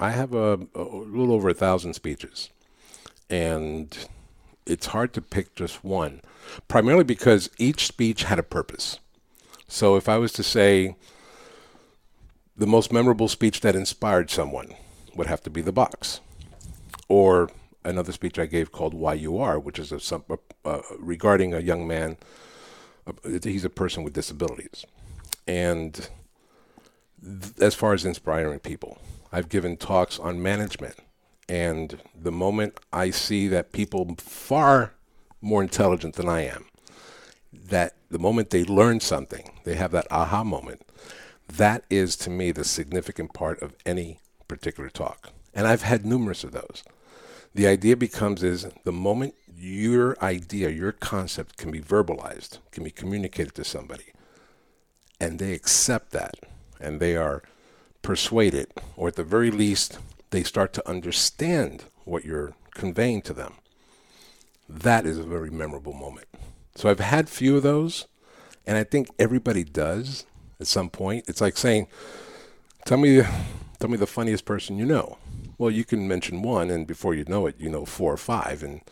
I 0.00 0.10
have 0.10 0.32
a, 0.32 0.54
a 0.74 0.82
little 0.82 1.32
over 1.32 1.48
a 1.48 1.54
thousand 1.54 1.94
speeches, 1.94 2.50
and 3.28 3.96
it's 4.64 4.86
hard 4.86 5.12
to 5.14 5.20
pick 5.20 5.54
just 5.54 5.84
one, 5.84 6.20
primarily 6.66 7.05
because 7.05 7.51
each 7.59 7.87
speech 7.87 8.24
had 8.24 8.38
a 8.38 8.42
purpose. 8.42 8.98
So 9.68 9.96
if 9.96 10.09
I 10.09 10.18
was 10.18 10.33
to 10.33 10.42
say 10.42 10.96
the 12.57 12.66
most 12.66 12.92
memorable 12.92 13.29
speech 13.29 13.61
that 13.61 13.77
inspired 13.77 14.31
someone 14.31 14.74
would 15.14 15.27
have 15.27 15.42
to 15.42 15.51
be 15.51 15.61
the 15.61 15.72
box, 15.72 16.20
or 17.09 17.51
another 17.85 18.12
speech 18.12 18.38
I 18.38 18.46
gave 18.46 18.72
called 18.72 18.94
"Why 18.94 19.14
You 19.14 19.38
Are," 19.38 19.59
which 19.59 19.79
is 19.79 19.92
a, 19.92 20.81
regarding 20.98 21.55
a 21.55 21.61
young 21.61 21.87
man. 21.87 22.16
He's 23.42 23.64
a 23.64 23.70
person 23.70 24.03
with 24.03 24.12
disabilities, 24.12 24.85
and 25.46 26.09
th- 27.22 27.59
as 27.61 27.74
far 27.74 27.94
as 27.94 28.05
inspiring 28.05 28.59
people, 28.59 28.98
I've 29.33 29.48
given 29.48 29.77
talks 29.77 30.18
on 30.18 30.42
management, 30.42 30.96
and 31.48 32.01
the 32.14 32.33
moment 32.33 32.79
I 32.92 33.11
see 33.11 33.48
that 33.48 33.72
people 33.72 34.14
far 34.18 34.92
more 35.40 35.62
intelligent 35.62 36.14
than 36.14 36.29
I 36.29 36.42
am, 36.42 36.66
that 37.53 37.94
the 38.11 38.18
moment 38.18 38.51
they 38.51 38.64
learn 38.64 39.01
something, 39.01 39.51
they 39.64 39.74
have 39.74 39.92
that 39.92 40.07
aha 40.11 40.44
moment. 40.44 40.83
That 41.48 41.85
is 41.88 42.16
to 42.16 42.31
me 42.31 42.53
the 42.53 42.64
significant 42.64 43.33
part 43.33 43.62
of 43.62 43.74
any 43.87 44.20
particular 44.48 44.90
talk. 44.90 45.31
And 45.55 45.66
I've 45.66 45.83
had 45.83 46.05
numerous 46.05 46.44
of 46.44 46.53
those. 46.53 46.83
The 47.55 47.66
idea 47.66 47.96
becomes 47.96 48.42
is 48.42 48.66
the 48.85 48.92
moment 48.92 49.35
your 49.57 50.16
idea, 50.22 50.68
your 50.70 50.92
concept 50.92 51.57
can 51.57 51.70
be 51.70 51.81
verbalized, 51.81 52.59
can 52.70 52.85
be 52.85 52.90
communicated 52.90 53.55
to 53.57 53.64
somebody, 53.64 54.12
and 55.18 55.38
they 55.38 55.53
accept 55.53 56.12
that 56.12 56.35
and 56.81 57.01
they 57.01 57.16
are 57.16 57.42
persuaded, 58.03 58.68
or 58.96 59.09
at 59.09 59.16
the 59.16 59.24
very 59.24 59.51
least, 59.51 59.98
they 60.31 60.42
start 60.42 60.72
to 60.74 60.88
understand 60.88 61.85
what 62.05 62.24
you're 62.24 62.55
conveying 62.72 63.22
to 63.22 63.33
them. 63.33 63.55
That 64.68 65.07
is 65.07 65.18
a 65.18 65.22
very 65.22 65.50
memorable 65.50 65.94
moment. 65.94 66.26
So 66.74 66.88
I've 66.88 67.00
had 67.00 67.28
few 67.28 67.57
of 67.57 67.62
those, 67.62 68.07
and 68.66 68.76
I 68.76 68.85
think 68.85 69.09
everybody 69.18 69.64
does 69.64 70.26
at 70.61 70.66
some 70.66 70.90
point. 70.90 71.24
It's 71.26 71.40
like 71.40 71.57
saying, 71.57 71.88
"Tell 72.85 72.98
me, 72.98 73.22
tell 73.78 73.88
me 73.90 73.96
the 73.96 74.07
funniest 74.07 74.44
person 74.44 74.78
you 74.78 74.87
know." 74.87 75.18
Well, 75.57 75.70
you 75.70 75.85
can 75.85 76.07
mention 76.07 76.42
one, 76.42 76.70
and 76.70 76.87
before 76.87 77.14
you 77.14 77.24
know 77.26 77.46
it, 77.46 77.57
you 77.59 77.68
know 77.68 77.85
four 77.85 78.12
or 78.12 78.18
five, 78.18 78.62
and 78.62 78.83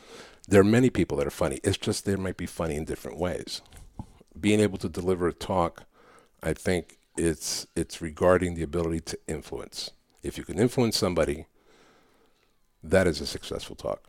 there 0.49 0.61
are 0.61 0.65
many 0.65 0.91
people 0.91 1.19
that 1.19 1.27
are 1.27 1.31
funny. 1.31 1.61
It's 1.63 1.77
just 1.77 2.05
they 2.05 2.17
might 2.17 2.37
be 2.37 2.47
funny 2.47 2.77
in 2.77 2.85
different 2.85 3.19
ways. 3.19 3.61
Being 4.39 4.61
able 4.61 4.79
to 4.79 4.89
deliver 4.89 5.29
a 5.29 5.33
talk, 5.33 5.85
I 6.43 6.55
think 6.55 6.99
it's 7.17 7.67
it's 7.77 8.01
regarding 8.03 8.55
the 8.55 8.63
ability 8.63 9.01
to 9.01 9.19
influence. 9.29 9.91
If 10.23 10.39
you 10.39 10.45
can 10.45 10.59
influence 10.59 10.97
somebody, 10.97 11.47
that 12.83 13.07
is 13.07 13.21
a 13.21 13.27
successful 13.27 13.77
talk. 13.77 14.03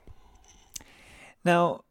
Now, 1.47 1.85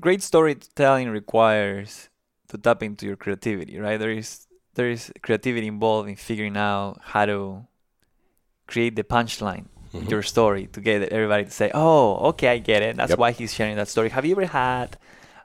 great 0.00 0.20
storytelling 0.20 1.08
requires 1.08 2.10
to 2.48 2.58
tap 2.58 2.82
into 2.82 3.06
your 3.06 3.14
creativity, 3.14 3.78
right? 3.78 3.98
There 3.98 4.10
is 4.10 4.46
there 4.74 4.90
is 4.90 5.12
creativity 5.22 5.68
involved 5.68 6.08
in 6.08 6.16
figuring 6.16 6.56
out 6.56 6.98
how 7.14 7.26
to 7.26 7.68
create 8.66 8.96
the 8.96 9.04
punchline 9.04 9.66
Mhm. 9.94 10.10
your 10.10 10.22
story 10.22 10.66
to 10.74 10.80
get 10.80 11.12
everybody 11.12 11.44
to 11.44 11.50
say, 11.50 11.70
"Oh, 11.72 12.16
okay, 12.30 12.48
I 12.48 12.58
get 12.58 12.82
it. 12.82 12.96
That's 12.96 13.10
Yep. 13.14 13.20
why 13.22 13.30
he's 13.30 13.54
sharing 13.54 13.76
that 13.76 13.86
story." 13.86 14.08
Have 14.10 14.24
you 14.26 14.34
ever 14.34 14.46
had 14.46 14.98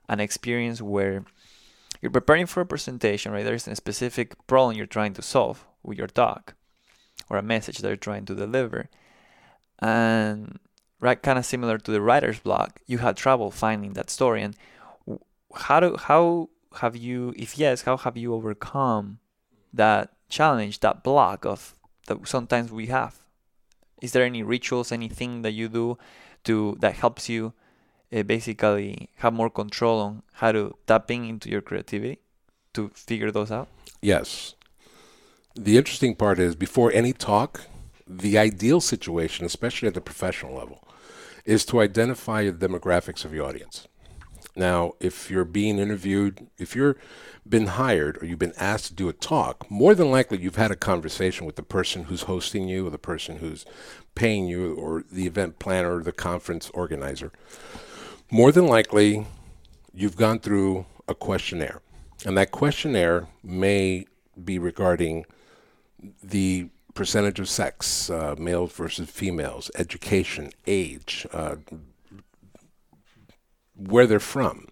an 0.08 0.20
experience 0.20 0.82
where 0.82 1.24
you're 2.02 2.18
preparing 2.20 2.48
for 2.48 2.62
a 2.62 2.66
presentation, 2.66 3.32
right? 3.32 3.46
There's 3.46 3.68
a 3.68 3.76
specific 3.76 4.28
problem 4.48 4.76
you're 4.76 4.96
trying 4.98 5.14
to 5.14 5.22
solve 5.22 5.68
with 5.84 6.00
your 6.00 6.08
talk 6.08 6.56
or 7.30 7.38
a 7.38 7.44
message 7.44 7.78
that 7.78 7.90
you're 7.90 8.08
trying 8.10 8.26
to 8.26 8.34
deliver, 8.34 8.90
and 9.78 10.58
right, 11.00 11.22
kind 11.22 11.40
of 11.40 11.46
similar 11.46 11.78
to 11.78 11.92
the 11.92 12.02
writer's 12.02 12.40
block, 12.40 12.82
you 12.86 13.00
had 13.00 13.16
trouble 13.18 13.52
finding 13.52 13.94
that 13.94 14.10
story. 14.10 14.42
And 14.42 14.56
how 15.56 15.80
do 15.80 15.96
how 15.98 16.50
have 16.82 16.96
you, 16.96 17.34
if 17.38 17.58
yes, 17.58 17.84
how 17.84 17.98
have 17.98 18.18
you 18.18 18.34
overcome 18.34 19.20
that 19.74 20.14
challenge, 20.30 20.80
that 20.82 21.04
block 21.04 21.46
of 21.46 21.76
that 22.08 22.28
sometimes 22.28 22.72
we 22.72 22.88
have? 22.88 23.20
Is 24.02 24.14
there 24.14 24.24
any 24.24 24.44
rituals, 24.44 24.92
anything 24.92 25.42
that 25.42 25.52
you 25.52 25.68
do 25.68 25.98
to 26.46 26.78
that 26.80 26.96
helps 26.96 27.28
you 27.28 27.54
uh, 28.14 28.24
basically 28.24 29.10
have 29.18 29.34
more 29.34 29.50
control 29.50 30.00
on 30.00 30.24
how 30.34 30.52
to 30.52 30.76
tapping 30.88 31.26
into 31.26 31.50
your 31.50 31.62
creativity 31.62 32.20
to 32.74 32.90
figure 32.94 33.32
those 33.32 33.52
out? 33.52 33.68
Yes. 34.02 34.56
The 35.56 35.78
interesting 35.78 36.16
part 36.16 36.40
is 36.40 36.56
before 36.56 36.92
any 36.94 37.12
talk, 37.12 37.62
the 38.08 38.38
ideal 38.38 38.80
situation, 38.80 39.46
especially 39.46 39.88
at 39.88 39.94
the 39.94 40.02
professional 40.02 40.56
level, 40.56 40.88
is 41.50 41.66
to 41.66 41.82
identify 41.82 42.48
the 42.48 42.68
demographics 42.68 43.26
of 43.26 43.34
your 43.34 43.44
audience. 43.48 43.88
Now, 44.56 44.94
if 45.00 45.32
you're 45.32 45.46
being 45.46 45.80
interviewed, 45.80 46.46
if 46.60 46.76
you're 46.76 46.96
been 47.48 47.66
hired 47.66 48.22
or 48.22 48.28
you've 48.28 48.38
been 48.38 48.54
asked 48.56 48.86
to 48.86 48.94
do 48.94 49.10
a 49.10 49.14
talk, 49.14 49.66
more 49.72 49.96
than 49.96 50.12
likely 50.12 50.38
you've 50.38 50.58
had 50.58 50.70
a 50.70 50.76
conversation 50.76 51.48
with 51.48 51.56
the 51.56 51.64
person 51.64 52.04
who's 52.04 52.24
hosting 52.24 52.68
you 52.68 52.86
or 52.86 52.92
the 52.92 53.00
person 53.00 53.38
who's 53.38 53.66
paying 54.14 54.46
you 54.46 54.76
or 54.76 55.04
the 55.12 55.26
event 55.26 55.58
planner 55.58 55.96
or 55.96 56.04
the 56.04 56.12
conference 56.12 56.70
organizer. 56.76 57.32
More 58.30 58.52
than 58.52 58.68
likely, 58.68 59.26
you've 59.92 60.18
gone 60.18 60.38
through 60.38 60.86
a 61.08 61.16
questionnaire. 61.16 61.82
And 62.28 62.38
that 62.38 62.52
questionnaire 62.52 63.28
may 63.44 64.06
be 64.44 64.60
regarding 64.60 65.26
the 66.22 66.70
percentage 67.00 67.40
of 67.40 67.48
sex, 67.48 68.10
uh, 68.10 68.36
males 68.38 68.74
versus 68.74 69.10
females, 69.10 69.72
education, 69.78 70.52
age, 70.68 71.26
uh, 71.32 71.56
where 73.74 74.06
they're 74.06 74.20
from. 74.20 74.68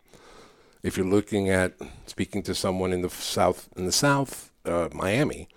If 0.84 0.98
you're 0.98 1.06
looking 1.06 1.50
at 1.50 1.76
speaking 2.06 2.44
to 2.44 2.54
someone 2.54 2.92
in 2.92 3.02
the 3.02 3.10
south, 3.10 3.70
in 3.78 3.86
the 3.86 3.94
South, 3.94 4.52
uh, 4.66 4.90
Miami, 4.92 5.48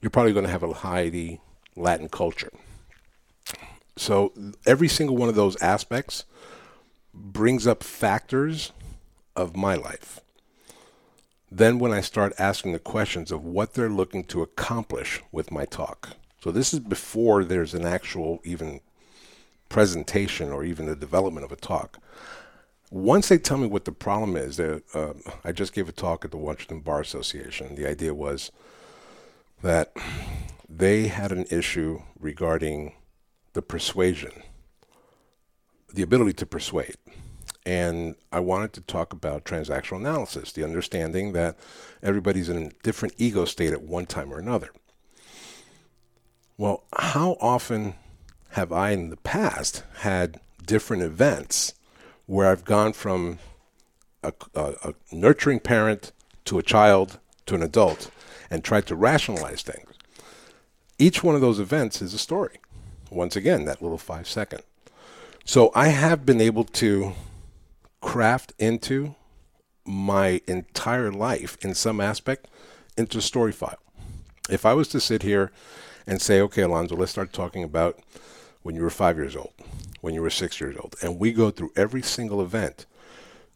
you're 0.00 0.08
probably 0.08 0.32
going 0.32 0.46
to 0.46 0.50
have 0.50 0.62
a 0.62 0.72
highly 0.72 1.42
Latin 1.76 2.08
culture. 2.08 2.52
So 3.98 4.32
every 4.64 4.88
single 4.88 5.18
one 5.18 5.28
of 5.28 5.34
those 5.34 5.60
aspects 5.60 6.24
brings 7.12 7.66
up 7.66 7.82
factors 7.82 8.72
of 9.36 9.54
my 9.54 9.74
life. 9.74 10.20
Then 11.56 11.78
when 11.78 11.92
I 11.92 12.00
start 12.00 12.32
asking 12.36 12.72
the 12.72 12.80
questions 12.80 13.30
of 13.30 13.44
what 13.44 13.74
they're 13.74 13.88
looking 13.88 14.24
to 14.24 14.42
accomplish 14.42 15.22
with 15.30 15.52
my 15.52 15.64
talk. 15.64 16.16
So 16.42 16.50
this 16.50 16.74
is 16.74 16.80
before 16.80 17.44
there's 17.44 17.74
an 17.74 17.86
actual 17.86 18.40
even 18.42 18.80
presentation 19.68 20.50
or 20.50 20.64
even 20.64 20.86
the 20.86 20.96
development 20.96 21.44
of 21.44 21.52
a 21.52 21.56
talk. 21.56 22.00
Once 22.90 23.28
they 23.28 23.38
tell 23.38 23.56
me 23.56 23.68
what 23.68 23.84
the 23.84 23.92
problem 23.92 24.36
is, 24.36 24.58
uh, 24.58 24.80
I 25.44 25.52
just 25.52 25.72
gave 25.72 25.88
a 25.88 25.92
talk 25.92 26.24
at 26.24 26.32
the 26.32 26.36
Washington 26.38 26.80
Bar 26.80 27.00
Association. 27.00 27.76
The 27.76 27.88
idea 27.88 28.14
was 28.14 28.50
that 29.62 29.92
they 30.68 31.06
had 31.06 31.30
an 31.30 31.46
issue 31.52 32.02
regarding 32.18 32.94
the 33.52 33.62
persuasion, 33.62 34.42
the 35.92 36.02
ability 36.02 36.32
to 36.32 36.46
persuade. 36.46 36.96
And 37.66 38.16
I 38.30 38.40
wanted 38.40 38.72
to 38.74 38.80
talk 38.82 39.12
about 39.12 39.44
transactional 39.44 39.96
analysis, 39.96 40.52
the 40.52 40.64
understanding 40.64 41.32
that 41.32 41.56
everybody's 42.02 42.48
in 42.48 42.58
a 42.58 42.70
different 42.82 43.14
ego 43.16 43.46
state 43.46 43.72
at 43.72 43.82
one 43.82 44.06
time 44.06 44.32
or 44.32 44.38
another. 44.38 44.70
Well, 46.58 46.84
how 46.96 47.36
often 47.40 47.94
have 48.50 48.70
I 48.70 48.90
in 48.90 49.10
the 49.10 49.16
past 49.16 49.82
had 50.00 50.40
different 50.64 51.02
events 51.02 51.74
where 52.26 52.50
I've 52.50 52.64
gone 52.64 52.92
from 52.92 53.38
a, 54.22 54.32
a, 54.54 54.74
a 54.84 54.94
nurturing 55.10 55.60
parent 55.60 56.12
to 56.44 56.58
a 56.58 56.62
child 56.62 57.18
to 57.46 57.54
an 57.54 57.62
adult 57.62 58.10
and 58.50 58.62
tried 58.62 58.86
to 58.86 58.94
rationalize 58.94 59.62
things? 59.62 59.90
Each 60.98 61.24
one 61.24 61.34
of 61.34 61.40
those 61.40 61.58
events 61.58 62.00
is 62.00 62.14
a 62.14 62.18
story. 62.18 62.58
Once 63.10 63.36
again, 63.36 63.64
that 63.64 63.82
little 63.82 63.98
five 63.98 64.28
second. 64.28 64.62
So 65.44 65.72
I 65.74 65.88
have 65.88 66.24
been 66.24 66.40
able 66.40 66.64
to 66.64 67.14
craft 68.04 68.52
into 68.58 69.14
my 69.86 70.40
entire 70.46 71.10
life 71.10 71.56
in 71.62 71.74
some 71.74 72.02
aspect 72.02 72.46
into 72.98 73.20
story 73.20 73.50
file. 73.50 73.78
If 74.50 74.66
I 74.66 74.74
was 74.74 74.88
to 74.88 75.00
sit 75.00 75.22
here 75.22 75.50
and 76.06 76.20
say, 76.20 76.38
okay, 76.42 76.62
Alonzo, 76.62 76.96
let's 76.96 77.10
start 77.12 77.32
talking 77.32 77.64
about 77.64 77.98
when 78.62 78.76
you 78.76 78.82
were 78.82 78.90
five 78.90 79.16
years 79.16 79.34
old, 79.34 79.54
when 80.02 80.12
you 80.12 80.20
were 80.20 80.30
six 80.30 80.60
years 80.60 80.76
old, 80.76 80.94
and 81.02 81.18
we 81.18 81.32
go 81.32 81.50
through 81.50 81.72
every 81.76 82.02
single 82.02 82.42
event, 82.42 82.84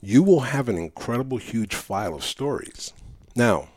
you 0.00 0.22
will 0.22 0.40
have 0.40 0.68
an 0.68 0.78
incredible, 0.78 1.36
huge 1.36 1.74
file 1.74 2.14
of 2.14 2.24
stories. 2.24 2.94
Now, 3.36 3.68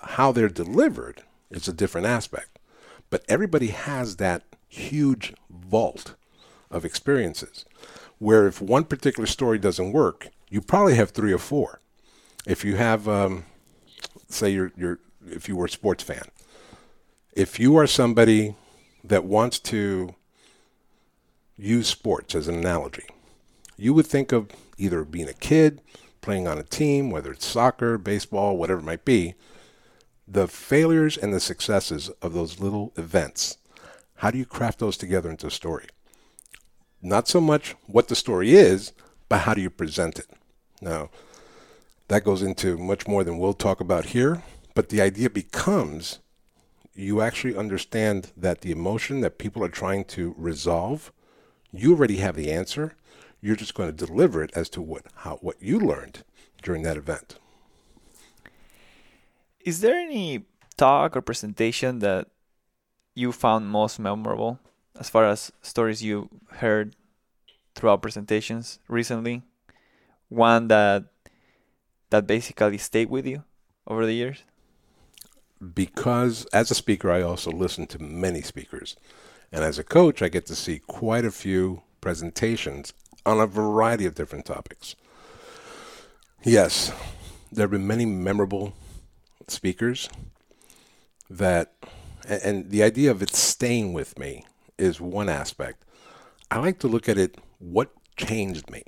how 0.00 0.32
they're 0.32 0.48
delivered 0.48 1.22
is 1.50 1.68
a 1.68 1.72
different 1.72 2.08
aspect, 2.08 2.58
but 3.10 3.24
everybody 3.28 3.68
has 3.68 4.16
that 4.16 4.42
huge 4.68 5.34
vault 5.48 6.16
of 6.68 6.84
experiences 6.84 7.64
where 8.24 8.46
if 8.46 8.58
one 8.58 8.84
particular 8.84 9.26
story 9.26 9.58
doesn't 9.58 9.92
work, 9.92 10.28
you 10.48 10.58
probably 10.58 10.94
have 10.94 11.10
three 11.10 11.30
or 11.30 11.38
four. 11.38 11.82
If 12.46 12.64
you 12.64 12.76
have, 12.76 13.06
um, 13.06 13.44
say, 14.30 14.48
you're, 14.48 14.72
you're, 14.78 14.98
if 15.26 15.46
you 15.46 15.54
were 15.54 15.66
a 15.66 15.68
sports 15.68 16.02
fan, 16.02 16.24
if 17.34 17.60
you 17.60 17.76
are 17.76 17.86
somebody 17.86 18.54
that 19.04 19.26
wants 19.26 19.58
to 19.58 20.14
use 21.58 21.86
sports 21.86 22.34
as 22.34 22.48
an 22.48 22.54
analogy, 22.54 23.04
you 23.76 23.92
would 23.92 24.06
think 24.06 24.32
of 24.32 24.48
either 24.78 25.04
being 25.04 25.28
a 25.28 25.34
kid, 25.34 25.82
playing 26.22 26.48
on 26.48 26.56
a 26.56 26.62
team, 26.62 27.10
whether 27.10 27.30
it's 27.30 27.44
soccer, 27.44 27.98
baseball, 27.98 28.56
whatever 28.56 28.80
it 28.80 28.84
might 28.84 29.04
be, 29.04 29.34
the 30.26 30.48
failures 30.48 31.18
and 31.18 31.34
the 31.34 31.40
successes 31.40 32.08
of 32.22 32.32
those 32.32 32.58
little 32.58 32.90
events. 32.96 33.58
How 34.16 34.30
do 34.30 34.38
you 34.38 34.46
craft 34.46 34.78
those 34.78 34.96
together 34.96 35.28
into 35.28 35.48
a 35.48 35.50
story? 35.50 35.88
Not 37.04 37.28
so 37.28 37.40
much 37.40 37.76
what 37.86 38.08
the 38.08 38.16
story 38.16 38.52
is, 38.52 38.92
but 39.28 39.40
how 39.40 39.54
do 39.54 39.60
you 39.60 39.70
present 39.70 40.18
it. 40.18 40.26
Now, 40.80 41.10
that 42.08 42.24
goes 42.24 42.42
into 42.42 42.76
much 42.76 43.06
more 43.06 43.24
than 43.24 43.38
we'll 43.38 43.52
talk 43.52 43.80
about 43.80 44.06
here, 44.06 44.42
but 44.74 44.88
the 44.88 45.00
idea 45.00 45.30
becomes 45.30 46.18
you 46.94 47.20
actually 47.20 47.56
understand 47.56 48.32
that 48.36 48.60
the 48.60 48.70
emotion 48.70 49.20
that 49.20 49.38
people 49.38 49.62
are 49.64 49.68
trying 49.68 50.04
to 50.04 50.34
resolve, 50.38 51.12
you 51.72 51.92
already 51.92 52.16
have 52.16 52.36
the 52.36 52.52
answer. 52.52 52.94
You're 53.40 53.56
just 53.56 53.74
going 53.74 53.94
to 53.94 54.06
deliver 54.06 54.42
it 54.42 54.50
as 54.54 54.68
to 54.70 54.80
what 54.80 55.04
how 55.16 55.36
what 55.36 55.60
you 55.60 55.78
learned 55.78 56.22
during 56.62 56.82
that 56.82 56.96
event. 56.96 57.38
Is 59.60 59.80
there 59.80 59.96
any 59.96 60.44
talk 60.76 61.16
or 61.16 61.20
presentation 61.20 61.98
that 61.98 62.28
you 63.14 63.32
found 63.32 63.68
most 63.68 63.98
memorable? 63.98 64.60
As 64.98 65.08
far 65.08 65.26
as 65.26 65.52
stories 65.62 66.02
you 66.02 66.28
heard 66.52 66.96
throughout 67.74 68.02
presentations 68.02 68.78
recently? 68.88 69.42
One 70.28 70.68
that 70.68 71.04
that 72.10 72.26
basically 72.26 72.78
stayed 72.78 73.10
with 73.10 73.26
you 73.26 73.44
over 73.86 74.06
the 74.06 74.14
years? 74.14 74.44
Because 75.74 76.46
as 76.52 76.70
a 76.70 76.74
speaker, 76.74 77.10
I 77.10 77.22
also 77.22 77.50
listen 77.50 77.86
to 77.88 77.98
many 77.98 78.42
speakers. 78.42 78.96
And 79.50 79.64
as 79.64 79.78
a 79.78 79.84
coach, 79.84 80.22
I 80.22 80.28
get 80.28 80.46
to 80.46 80.54
see 80.54 80.80
quite 80.80 81.24
a 81.24 81.30
few 81.30 81.82
presentations 82.00 82.92
on 83.24 83.40
a 83.40 83.46
variety 83.46 84.04
of 84.04 84.14
different 84.14 84.44
topics. 84.44 84.94
Yes, 86.42 86.92
there 87.50 87.64
have 87.64 87.70
been 87.70 87.86
many 87.86 88.04
memorable 88.04 88.74
speakers 89.48 90.08
that, 91.30 91.72
and 92.28 92.70
the 92.70 92.82
idea 92.82 93.10
of 93.10 93.22
it 93.22 93.30
staying 93.30 93.92
with 93.92 94.18
me 94.18 94.44
is 94.78 95.00
one 95.00 95.28
aspect. 95.28 95.84
I 96.50 96.58
like 96.58 96.78
to 96.80 96.88
look 96.88 97.08
at 97.08 97.18
it 97.18 97.38
what 97.58 97.90
changed 98.16 98.70
me? 98.70 98.82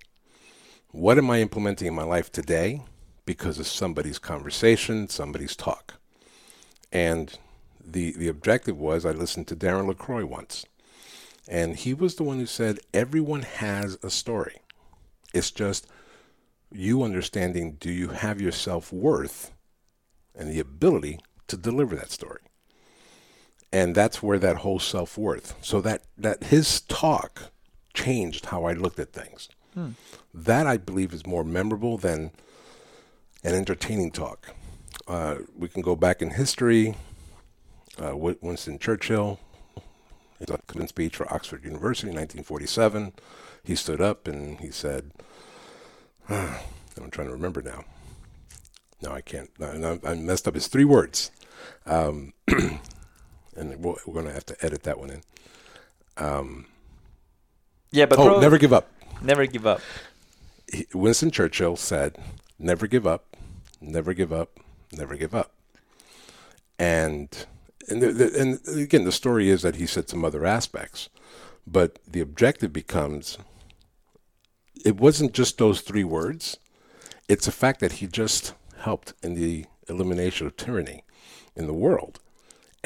What 0.91 1.19
am 1.19 1.31
I 1.31 1.41
implementing 1.41 1.89
in 1.89 1.95
my 1.95 2.05
life 2.05 2.31
today 2.31 2.83
because 3.25 3.59
of 3.59 3.67
somebody's 3.67 4.19
conversation, 4.19 5.09
somebody's 5.09 5.57
talk? 5.57 5.95
And 6.93 7.39
the 7.85 8.13
the 8.13 8.29
objective 8.29 8.79
was 8.79 9.05
I 9.05 9.13
listened 9.13 9.47
to 9.49 9.57
Darren 9.57 9.87
LaCroix 9.87 10.25
once. 10.25 10.65
And 11.49 11.77
he 11.77 11.95
was 11.95 12.17
the 12.17 12.25
one 12.25 12.39
who 12.39 12.47
said 12.47 12.81
everyone 12.93 13.43
has 13.43 13.99
a 14.03 14.11
story. 14.11 14.57
It's 15.33 15.51
just 15.51 15.87
you 16.73 17.03
understanding 17.03 17.77
do 17.79 17.91
you 17.91 18.09
have 18.09 18.41
your 18.41 18.53
self 18.53 18.93
worth 18.93 19.53
and 20.35 20.51
the 20.51 20.61
ability 20.61 21.21
to 21.47 21.57
deliver 21.57 21.95
that 21.97 22.11
story 22.11 22.41
and 23.73 23.95
that's 23.95 24.23
where 24.23 24.39
that 24.39 24.59
whole 24.59 24.79
self 24.79 25.19
worth. 25.19 25.55
So 25.61 25.81
that 25.83 26.03
that 26.17 26.45
his 26.45 26.81
talk 26.83 27.51
changed 27.95 28.47
how 28.47 28.65
I 28.65 28.73
looked 28.73 28.99
at 28.99 29.13
things. 29.13 29.49
Hmm. 29.75 29.91
That 30.33 30.67
I 30.67 30.77
believe 30.77 31.13
is 31.13 31.27
more 31.27 31.45
memorable 31.45 31.99
than 31.99 32.31
an 33.43 33.55
entertaining 33.55 34.11
talk. 34.11 34.55
Uh, 35.07 35.37
we 35.57 35.69
can 35.69 35.83
go 35.83 35.97
back 35.97 36.23
in 36.23 36.31
history. 36.31 36.95
Uh, 37.99 38.15
Winston 38.15 38.79
Churchill, 38.79 39.41
his 40.39 40.49
commencement 40.49 40.91
speech 40.91 41.17
for 41.17 41.33
Oxford 41.33 41.65
University 41.65 42.09
in 42.09 42.15
1947. 42.15 43.15
He 43.65 43.75
stood 43.75 44.03
up 44.03 44.29
and 44.29 44.61
he 44.61 44.71
said, 44.71 45.13
ah, 46.29 46.63
"I'm 47.01 47.11
trying 47.11 47.29
to 47.29 47.33
remember 47.33 47.63
now. 47.63 47.85
No, 49.03 49.13
I 49.13 49.21
can't. 49.23 49.51
No, 49.59 49.99
I 50.05 50.15
messed 50.15 50.47
up 50.47 50.55
his 50.55 50.69
three 50.69 50.85
words." 50.85 51.31
Um, 51.87 52.33
and 53.57 53.77
we're, 53.83 53.95
we're 54.07 54.15
going 54.15 54.27
to 54.27 54.33
have 54.33 54.47
to 54.47 54.65
edit 54.65 54.83
that 54.85 54.99
one 54.99 55.11
in. 55.11 55.23
Um, 56.17 56.67
yeah, 57.91 58.07
but 58.07 58.19
oh, 58.19 58.41
never 58.41 58.59
give 58.59 58.73
up. 58.73 58.91
Never 59.23 59.47
give 59.47 59.67
up. 59.67 59.81
Winston 60.93 61.31
Churchill 61.31 61.77
said, 61.77 62.19
"Never 62.59 62.87
give 62.87 63.07
up, 63.07 63.37
never 63.81 64.13
give 64.13 64.33
up, 64.33 64.59
never 64.93 65.17
give 65.17 65.35
up." 65.35 65.53
And 66.79 67.47
and 67.89 68.03
the, 68.03 68.13
the, 68.13 68.41
and 68.41 68.79
again, 68.79 69.05
the 69.05 69.13
story 69.13 69.49
is 69.49 69.63
that 69.63 69.77
he 69.77 69.87
said 69.87 70.09
some 70.09 70.25
other 70.25 70.45
aspects, 70.45 71.09
but 71.67 71.99
the 72.07 72.21
objective 72.21 72.73
becomes 72.73 73.39
it 74.85 74.97
wasn't 74.97 75.33
just 75.33 75.59
those 75.59 75.81
three 75.81 76.05
words, 76.05 76.59
It's 77.29 77.49
a 77.49 77.53
fact 77.53 77.81
that 77.81 77.93
he 77.93 78.07
just 78.07 78.55
helped 78.81 79.15
in 79.23 79.35
the 79.35 79.67
elimination 79.89 80.47
of 80.47 80.57
tyranny 80.57 81.03
in 81.57 81.67
the 81.67 81.73
world, 81.73 82.21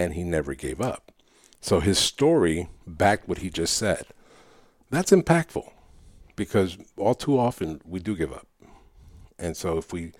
and 0.00 0.14
he 0.14 0.24
never 0.24 0.54
gave 0.54 0.80
up. 0.80 1.12
So 1.60 1.80
his 1.80 1.98
story 1.98 2.70
backed 2.86 3.28
what 3.28 3.38
he 3.38 3.50
just 3.50 3.76
said. 3.76 4.06
That's 4.88 5.10
impactful 5.10 5.70
because 6.36 6.78
all 6.96 7.14
too 7.14 7.38
often 7.38 7.82
we 7.84 8.00
do 8.00 8.16
give 8.16 8.32
up. 8.32 8.46
And 9.38 9.54
so 9.54 9.76
if 9.76 9.92
we 9.92 10.12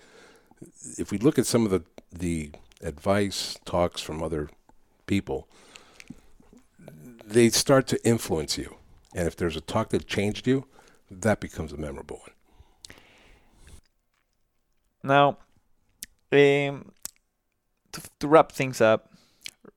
if 0.99 1.11
we 1.11 1.17
look 1.17 1.39
at 1.39 1.47
some 1.47 1.65
of 1.65 1.71
the 1.71 1.83
the 2.11 2.51
advice 2.83 3.57
talks 3.65 4.01
from 4.01 4.21
other 4.21 4.51
people, 5.07 5.47
they 7.25 7.49
start 7.49 7.87
to 7.87 8.07
influence 8.07 8.59
you. 8.59 8.75
And 9.15 9.27
if 9.27 9.35
there's 9.35 9.55
a 9.55 9.61
talk 9.61 9.89
that 9.89 10.05
changed 10.05 10.45
you, 10.45 10.65
that 11.09 11.39
becomes 11.39 11.73
a 11.73 11.77
memorable 11.77 12.17
one. 12.17 12.35
Now, 15.03 15.29
um, 16.31 16.91
to, 17.91 18.01
to 18.19 18.27
wrap 18.27 18.51
things 18.51 18.79
up 18.79 19.10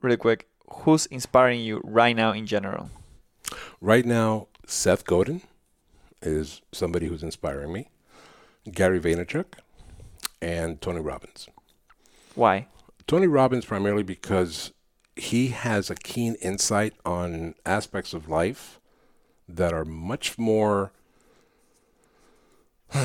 really 0.04 0.16
quick, 0.16 0.46
who's 0.68 1.06
inspiring 1.06 1.60
you 1.60 1.80
right 1.82 2.14
now 2.14 2.32
in 2.32 2.46
general? 2.46 2.90
Right 3.80 4.04
now, 4.04 4.48
Seth 4.66 5.04
Godin 5.04 5.42
is 6.22 6.62
somebody 6.72 7.06
who's 7.06 7.22
inspiring 7.22 7.72
me, 7.72 7.88
Gary 8.70 9.00
Vaynerchuk, 9.00 9.46
and 10.40 10.80
Tony 10.80 11.00
Robbins. 11.00 11.48
Why? 12.34 12.68
Tony 13.06 13.26
Robbins 13.26 13.64
primarily 13.64 14.02
because 14.02 14.72
he 15.16 15.48
has 15.48 15.90
a 15.90 15.94
keen 15.94 16.34
insight 16.36 16.94
on 17.04 17.54
aspects 17.64 18.12
of 18.14 18.28
life 18.28 18.80
that 19.48 19.72
are 19.72 19.84
much 19.84 20.38
more 20.38 20.92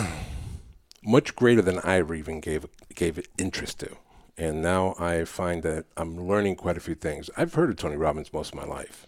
much 1.04 1.36
greater 1.36 1.62
than 1.62 1.80
I 1.80 1.98
ever 1.98 2.16
even 2.16 2.40
gave 2.40 2.66
gave 2.96 3.20
interest 3.38 3.80
to. 3.80 3.98
And 4.40 4.62
now 4.62 4.96
I 4.98 5.26
find 5.26 5.64
that 5.64 5.86
I'm 5.98 6.26
learning 6.26 6.56
quite 6.56 6.78
a 6.78 6.80
few 6.80 6.96
things. 6.96 7.30
I've 7.36 7.56
heard 7.56 7.70
of 7.70 7.76
Tony 7.76 7.98
Robbins 7.98 8.32
most 8.32 8.54
of 8.54 8.56
my 8.56 8.64
life, 8.64 9.06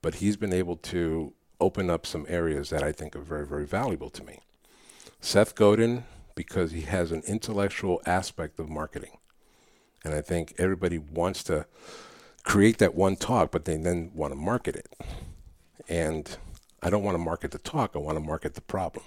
but 0.00 0.16
he's 0.16 0.38
been 0.38 0.54
able 0.54 0.76
to 0.76 1.34
open 1.60 1.90
up 1.90 2.06
some 2.06 2.24
areas 2.30 2.70
that 2.70 2.82
I 2.82 2.90
think 2.90 3.14
are 3.14 3.20
very, 3.20 3.46
very 3.46 3.66
valuable 3.66 4.08
to 4.08 4.24
me. 4.24 4.40
Seth 5.20 5.54
Godin, 5.54 6.04
because 6.34 6.72
he 6.72 6.80
has 6.80 7.12
an 7.12 7.22
intellectual 7.26 8.00
aspect 8.06 8.58
of 8.58 8.70
marketing. 8.70 9.18
And 10.02 10.14
I 10.14 10.22
think 10.22 10.54
everybody 10.56 10.96
wants 10.96 11.44
to 11.44 11.66
create 12.42 12.78
that 12.78 12.94
one 12.94 13.16
talk, 13.16 13.50
but 13.50 13.66
they 13.66 13.76
then 13.76 14.12
want 14.14 14.32
to 14.32 14.38
market 14.38 14.76
it. 14.76 14.88
And 15.90 16.38
I 16.82 16.88
don't 16.88 17.04
want 17.04 17.16
to 17.16 17.22
market 17.22 17.50
the 17.50 17.58
talk, 17.58 17.92
I 17.94 17.98
want 17.98 18.16
to 18.16 18.24
market 18.24 18.54
the 18.54 18.62
problem 18.62 19.04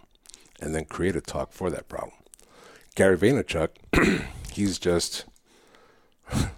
and 0.59 0.75
then 0.75 0.85
create 0.85 1.15
a 1.15 1.21
talk 1.21 1.51
for 1.51 1.71
that 1.71 1.87
problem. 1.87 2.13
Gary 2.93 3.17
Vaynerchuk, 3.17 3.69
he's 4.51 4.77
just, 4.77 5.25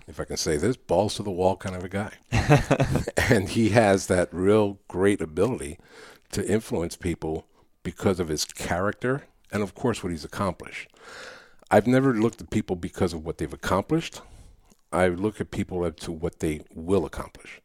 if 0.07 0.20
I 0.20 0.26
can 0.26 0.38
say 0.38 0.57
this, 0.57 0.78
balls 0.78 1.15
to 1.15 1.24
the 1.24 1.32
wall 1.32 1.55
kind 1.55 1.76
of 1.76 1.84
a 1.84 1.89
guy. 1.89 2.13
and 3.30 3.49
he 3.49 3.70
has 3.70 4.07
that 4.07 4.30
real 4.32 4.80
great 4.88 5.22
ability 5.22 5.78
to 6.32 6.47
influence 6.47 6.95
people 6.95 7.45
because 7.84 8.20
of 8.20 8.28
his 8.28 8.45
character 8.45 9.26
and, 9.51 9.63
of 9.63 9.76
course, 9.76 10.03
what 10.03 10.11
he's 10.11 10.26
accomplished. 10.26 10.89
I've 11.72 11.88
never 11.88 12.13
looked 12.13 12.41
at 12.41 12.49
people 12.49 12.76
because 12.76 13.13
of 13.13 13.26
what 13.26 13.38
they've 13.38 13.53
accomplished. 13.53 14.22
I 14.91 15.07
look 15.07 15.39
at 15.39 15.51
people 15.51 15.89
to 15.91 16.11
what 16.11 16.39
they 16.39 16.61
will 16.74 17.05
accomplish. 17.05 17.61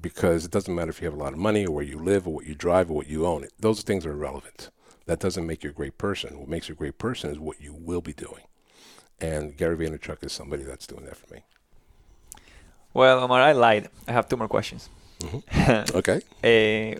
Because 0.00 0.44
it 0.44 0.50
doesn't 0.50 0.74
matter 0.74 0.90
if 0.90 1.00
you 1.00 1.06
have 1.06 1.18
a 1.18 1.22
lot 1.22 1.32
of 1.32 1.38
money 1.38 1.66
or 1.66 1.72
where 1.72 1.84
you 1.84 1.98
live 1.98 2.26
or 2.26 2.34
what 2.34 2.46
you 2.46 2.54
drive 2.54 2.90
or 2.90 2.94
what 2.94 3.08
you 3.08 3.26
own. 3.26 3.46
Those 3.58 3.82
things 3.82 4.04
are 4.04 4.12
irrelevant 4.12 4.70
that 5.06 5.20
doesn't 5.20 5.46
make 5.46 5.64
you 5.64 5.70
a 5.70 5.72
great 5.72 5.98
person. 5.98 6.38
What 6.38 6.48
makes 6.48 6.68
you 6.68 6.74
a 6.74 6.76
great 6.76 6.98
person 6.98 7.30
is 7.30 7.38
what 7.38 7.60
you 7.60 7.72
will 7.72 8.00
be 8.00 8.12
doing. 8.12 8.42
And 9.20 9.56
Gary 9.56 9.76
Vaynerchuk 9.76 10.22
is 10.24 10.32
somebody 10.32 10.62
that's 10.62 10.86
doing 10.86 11.04
that 11.06 11.16
for 11.16 11.32
me. 11.32 11.40
Well, 12.92 13.20
Omar, 13.20 13.40
I 13.40 13.52
lied. 13.52 13.88
I 14.08 14.12
have 14.12 14.28
two 14.28 14.36
more 14.36 14.48
questions. 14.48 14.88
Mm-hmm. 15.20 15.96
okay. 15.98 16.20
uh, 16.44 16.98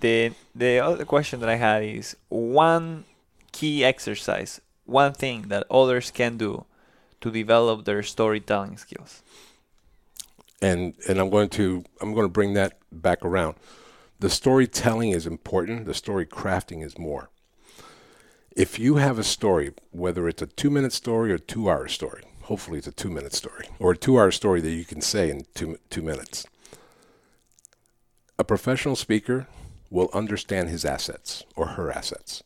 the 0.00 0.32
the 0.54 0.80
other 0.80 1.04
question 1.04 1.40
that 1.40 1.48
I 1.48 1.56
had 1.56 1.84
is 1.84 2.16
one 2.28 3.04
key 3.52 3.84
exercise, 3.84 4.60
one 4.84 5.12
thing 5.12 5.48
that 5.48 5.66
others 5.70 6.10
can 6.10 6.36
do 6.36 6.64
to 7.20 7.30
develop 7.30 7.84
their 7.84 8.02
storytelling 8.02 8.76
skills. 8.76 9.22
And 10.60 10.94
and 11.08 11.18
I'm 11.18 11.30
going 11.30 11.48
to 11.50 11.84
I'm 12.00 12.12
going 12.14 12.26
to 12.26 12.32
bring 12.32 12.54
that 12.54 12.78
back 12.90 13.24
around. 13.24 13.56
The 14.18 14.30
storytelling 14.30 15.10
is 15.10 15.26
important. 15.26 15.86
The 15.86 15.94
story 15.94 16.26
crafting 16.26 16.84
is 16.84 16.98
more 16.98 17.30
if 18.56 18.78
you 18.78 18.96
have 18.96 19.18
a 19.18 19.24
story, 19.24 19.72
whether 19.90 20.28
it's 20.28 20.42
a 20.42 20.46
two 20.46 20.70
minute 20.70 20.92
story 20.92 21.32
or 21.32 21.38
two 21.38 21.70
hour 21.70 21.88
story, 21.88 22.22
hopefully 22.42 22.78
it's 22.78 22.86
a 22.86 22.92
two 22.92 23.10
minute 23.10 23.32
story 23.32 23.68
or 23.78 23.92
a 23.92 23.96
two 23.96 24.18
hour 24.18 24.30
story 24.30 24.60
that 24.60 24.70
you 24.70 24.84
can 24.84 25.00
say 25.00 25.30
in 25.30 25.46
two, 25.54 25.78
two 25.90 26.02
minutes, 26.02 26.46
a 28.38 28.44
professional 28.44 28.96
speaker 28.96 29.46
will 29.90 30.10
understand 30.12 30.68
his 30.68 30.84
assets 30.84 31.44
or 31.56 31.68
her 31.68 31.90
assets. 31.90 32.42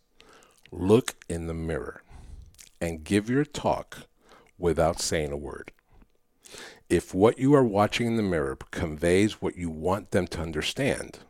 Look 0.70 1.14
in 1.28 1.46
the 1.46 1.54
mirror 1.54 2.02
and 2.80 3.04
give 3.04 3.30
your 3.30 3.44
talk 3.44 3.98
without 4.58 5.00
saying 5.00 5.32
a 5.32 5.36
word. 5.36 5.72
If 6.88 7.14
what 7.14 7.38
you 7.38 7.54
are 7.54 7.64
watching 7.64 8.06
in 8.06 8.16
the 8.16 8.22
mirror 8.22 8.56
conveys 8.70 9.40
what 9.42 9.56
you 9.56 9.70
want 9.70 10.10
them 10.10 10.26
to 10.28 10.40
understand, 10.40 11.20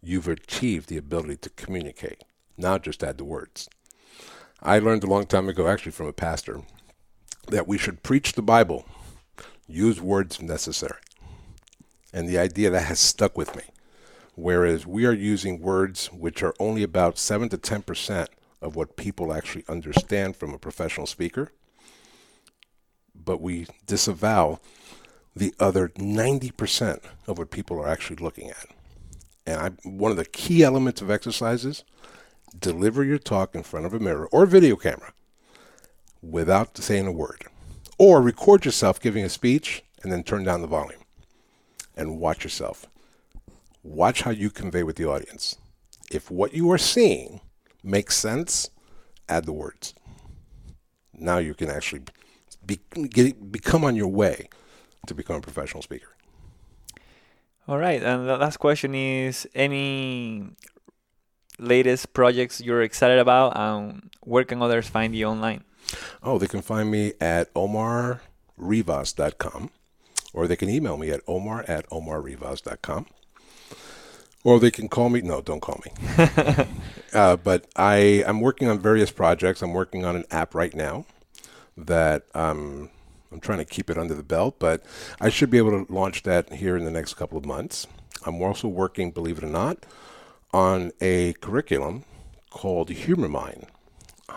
you've 0.00 0.28
achieved 0.28 0.88
the 0.88 0.96
ability 0.96 1.36
to 1.38 1.50
communicate. 1.50 2.22
Now 2.56 2.78
just 2.78 3.02
add 3.02 3.18
the 3.18 3.24
words. 3.24 3.68
I 4.64 4.78
learned 4.78 5.02
a 5.02 5.08
long 5.08 5.26
time 5.26 5.48
ago, 5.48 5.66
actually 5.66 5.90
from 5.90 6.06
a 6.06 6.12
pastor, 6.12 6.62
that 7.48 7.66
we 7.66 7.78
should 7.78 8.04
preach 8.04 8.34
the 8.34 8.42
Bible, 8.42 8.86
use 9.66 10.00
words 10.00 10.40
necessary. 10.40 11.00
And 12.12 12.28
the 12.28 12.38
idea 12.38 12.70
that 12.70 12.84
has 12.84 13.00
stuck 13.00 13.36
with 13.36 13.56
me. 13.56 13.62
Whereas 14.36 14.86
we 14.86 15.04
are 15.04 15.12
using 15.12 15.60
words 15.60 16.06
which 16.12 16.42
are 16.44 16.54
only 16.60 16.84
about 16.84 17.18
7 17.18 17.48
to 17.48 17.58
10% 17.58 18.28
of 18.60 18.76
what 18.76 18.96
people 18.96 19.32
actually 19.32 19.64
understand 19.68 20.36
from 20.36 20.54
a 20.54 20.58
professional 20.58 21.06
speaker, 21.06 21.50
but 23.14 23.40
we 23.40 23.66
disavow 23.84 24.60
the 25.34 25.54
other 25.58 25.88
90% 25.88 27.00
of 27.26 27.38
what 27.38 27.50
people 27.50 27.80
are 27.80 27.88
actually 27.88 28.16
looking 28.16 28.50
at. 28.50 28.66
And 29.44 29.60
I, 29.60 29.88
one 29.88 30.12
of 30.12 30.16
the 30.16 30.24
key 30.24 30.62
elements 30.62 31.02
of 31.02 31.10
exercises 31.10 31.82
deliver 32.58 33.04
your 33.04 33.18
talk 33.18 33.54
in 33.54 33.62
front 33.62 33.86
of 33.86 33.94
a 33.94 34.00
mirror 34.00 34.26
or 34.32 34.46
video 34.46 34.76
camera 34.76 35.12
without 36.20 36.76
saying 36.78 37.06
a 37.06 37.12
word. 37.12 37.44
Or 37.98 38.20
record 38.22 38.64
yourself 38.64 39.00
giving 39.00 39.24
a 39.24 39.28
speech 39.28 39.82
and 40.02 40.10
then 40.10 40.22
turn 40.22 40.44
down 40.44 40.62
the 40.62 40.66
volume 40.66 41.02
and 41.96 42.18
watch 42.18 42.44
yourself. 42.44 42.86
Watch 43.82 44.22
how 44.22 44.30
you 44.30 44.50
convey 44.50 44.82
with 44.82 44.96
the 44.96 45.08
audience. 45.08 45.56
If 46.10 46.30
what 46.30 46.54
you 46.54 46.70
are 46.70 46.78
seeing 46.78 47.40
makes 47.82 48.16
sense, 48.16 48.70
add 49.28 49.44
the 49.44 49.52
words. 49.52 49.94
Now 51.12 51.38
you 51.38 51.54
can 51.54 51.70
actually 51.70 52.02
be, 52.64 52.80
get, 53.08 53.52
become 53.52 53.84
on 53.84 53.96
your 53.96 54.08
way 54.08 54.48
to 55.06 55.14
become 55.14 55.36
a 55.36 55.40
professional 55.40 55.82
speaker. 55.82 56.08
All 57.68 57.78
right, 57.78 58.02
and 58.02 58.28
the 58.28 58.36
last 58.36 58.56
question 58.56 58.94
is: 58.94 59.48
any 59.54 60.50
latest 61.58 62.12
projects 62.12 62.60
you're 62.60 62.82
excited 62.82 63.18
about, 63.18 63.56
and 63.56 64.10
where 64.20 64.44
can 64.44 64.62
others 64.62 64.88
find 64.88 65.14
you 65.14 65.26
online? 65.26 65.64
Oh, 66.22 66.38
they 66.38 66.46
can 66.46 66.62
find 66.62 66.90
me 66.90 67.12
at 67.20 67.52
omarrivas.com, 67.54 69.70
or 70.32 70.46
they 70.46 70.56
can 70.56 70.70
email 70.70 70.96
me 70.96 71.10
at 71.10 71.20
omar 71.26 71.64
at 71.68 71.86
omarrivas.com. 71.90 73.06
Or 74.44 74.58
they 74.58 74.72
can 74.72 74.88
call 74.88 75.08
me. 75.08 75.20
No, 75.20 75.40
don't 75.40 75.60
call 75.60 75.80
me. 75.84 75.92
uh, 77.14 77.36
but 77.36 77.68
I, 77.76 78.24
I'm 78.26 78.40
working 78.40 78.68
on 78.68 78.80
various 78.80 79.12
projects. 79.12 79.62
I'm 79.62 79.72
working 79.72 80.04
on 80.04 80.16
an 80.16 80.24
app 80.32 80.56
right 80.56 80.74
now 80.74 81.04
that 81.76 82.24
um, 82.34 82.90
I'm 83.30 83.38
trying 83.40 83.58
to 83.58 83.64
keep 83.64 83.88
it 83.88 83.96
under 83.96 84.14
the 84.14 84.24
belt, 84.24 84.56
but 84.58 84.82
I 85.20 85.28
should 85.28 85.50
be 85.50 85.58
able 85.58 85.84
to 85.84 85.92
launch 85.92 86.24
that 86.24 86.54
here 86.54 86.76
in 86.76 86.84
the 86.84 86.90
next 86.90 87.14
couple 87.14 87.38
of 87.38 87.46
months. 87.46 87.86
I'm 88.26 88.40
also 88.42 88.68
working, 88.68 89.10
believe 89.10 89.38
it 89.38 89.44
or 89.44 89.48
not, 89.48 89.78
on 90.52 90.92
a 91.00 91.32
curriculum 91.34 92.04
called 92.50 92.90
Humor 92.90 93.28
Mine 93.28 93.66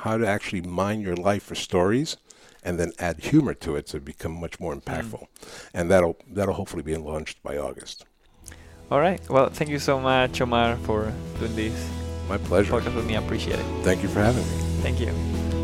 how 0.05 0.17
to 0.17 0.27
actually 0.27 0.61
mine 0.61 1.01
your 1.01 1.15
life 1.15 1.43
for 1.43 1.55
stories 1.55 2.17
and 2.63 2.79
then 2.79 2.91
add 2.99 3.19
humor 3.19 3.53
to 3.53 3.75
it 3.75 3.87
to 3.87 3.99
become 3.99 4.31
much 4.31 4.59
more 4.59 4.75
impactful. 4.75 5.21
Mm. 5.21 5.69
And 5.73 5.91
that'll 5.91 6.17
that'll 6.29 6.53
hopefully 6.53 6.83
be 6.83 6.95
launched 6.95 7.41
by 7.43 7.57
August. 7.57 8.05
All 8.91 8.99
right. 8.99 9.19
Well, 9.29 9.49
thank 9.49 9.69
you 9.71 9.79
so 9.79 9.99
much, 9.99 10.39
Omar, 10.41 10.77
for 10.77 11.11
doing 11.39 11.55
this. 11.55 11.89
My 12.29 12.37
pleasure. 12.37 12.73
Podcast 12.73 12.95
with 12.95 13.07
me. 13.07 13.15
I 13.15 13.21
appreciate 13.21 13.59
it. 13.59 13.65
Thank 13.83 14.03
you 14.03 14.09
for 14.09 14.19
having 14.19 14.43
me. 14.43 14.81
Thank 14.81 14.99
you. 14.99 15.54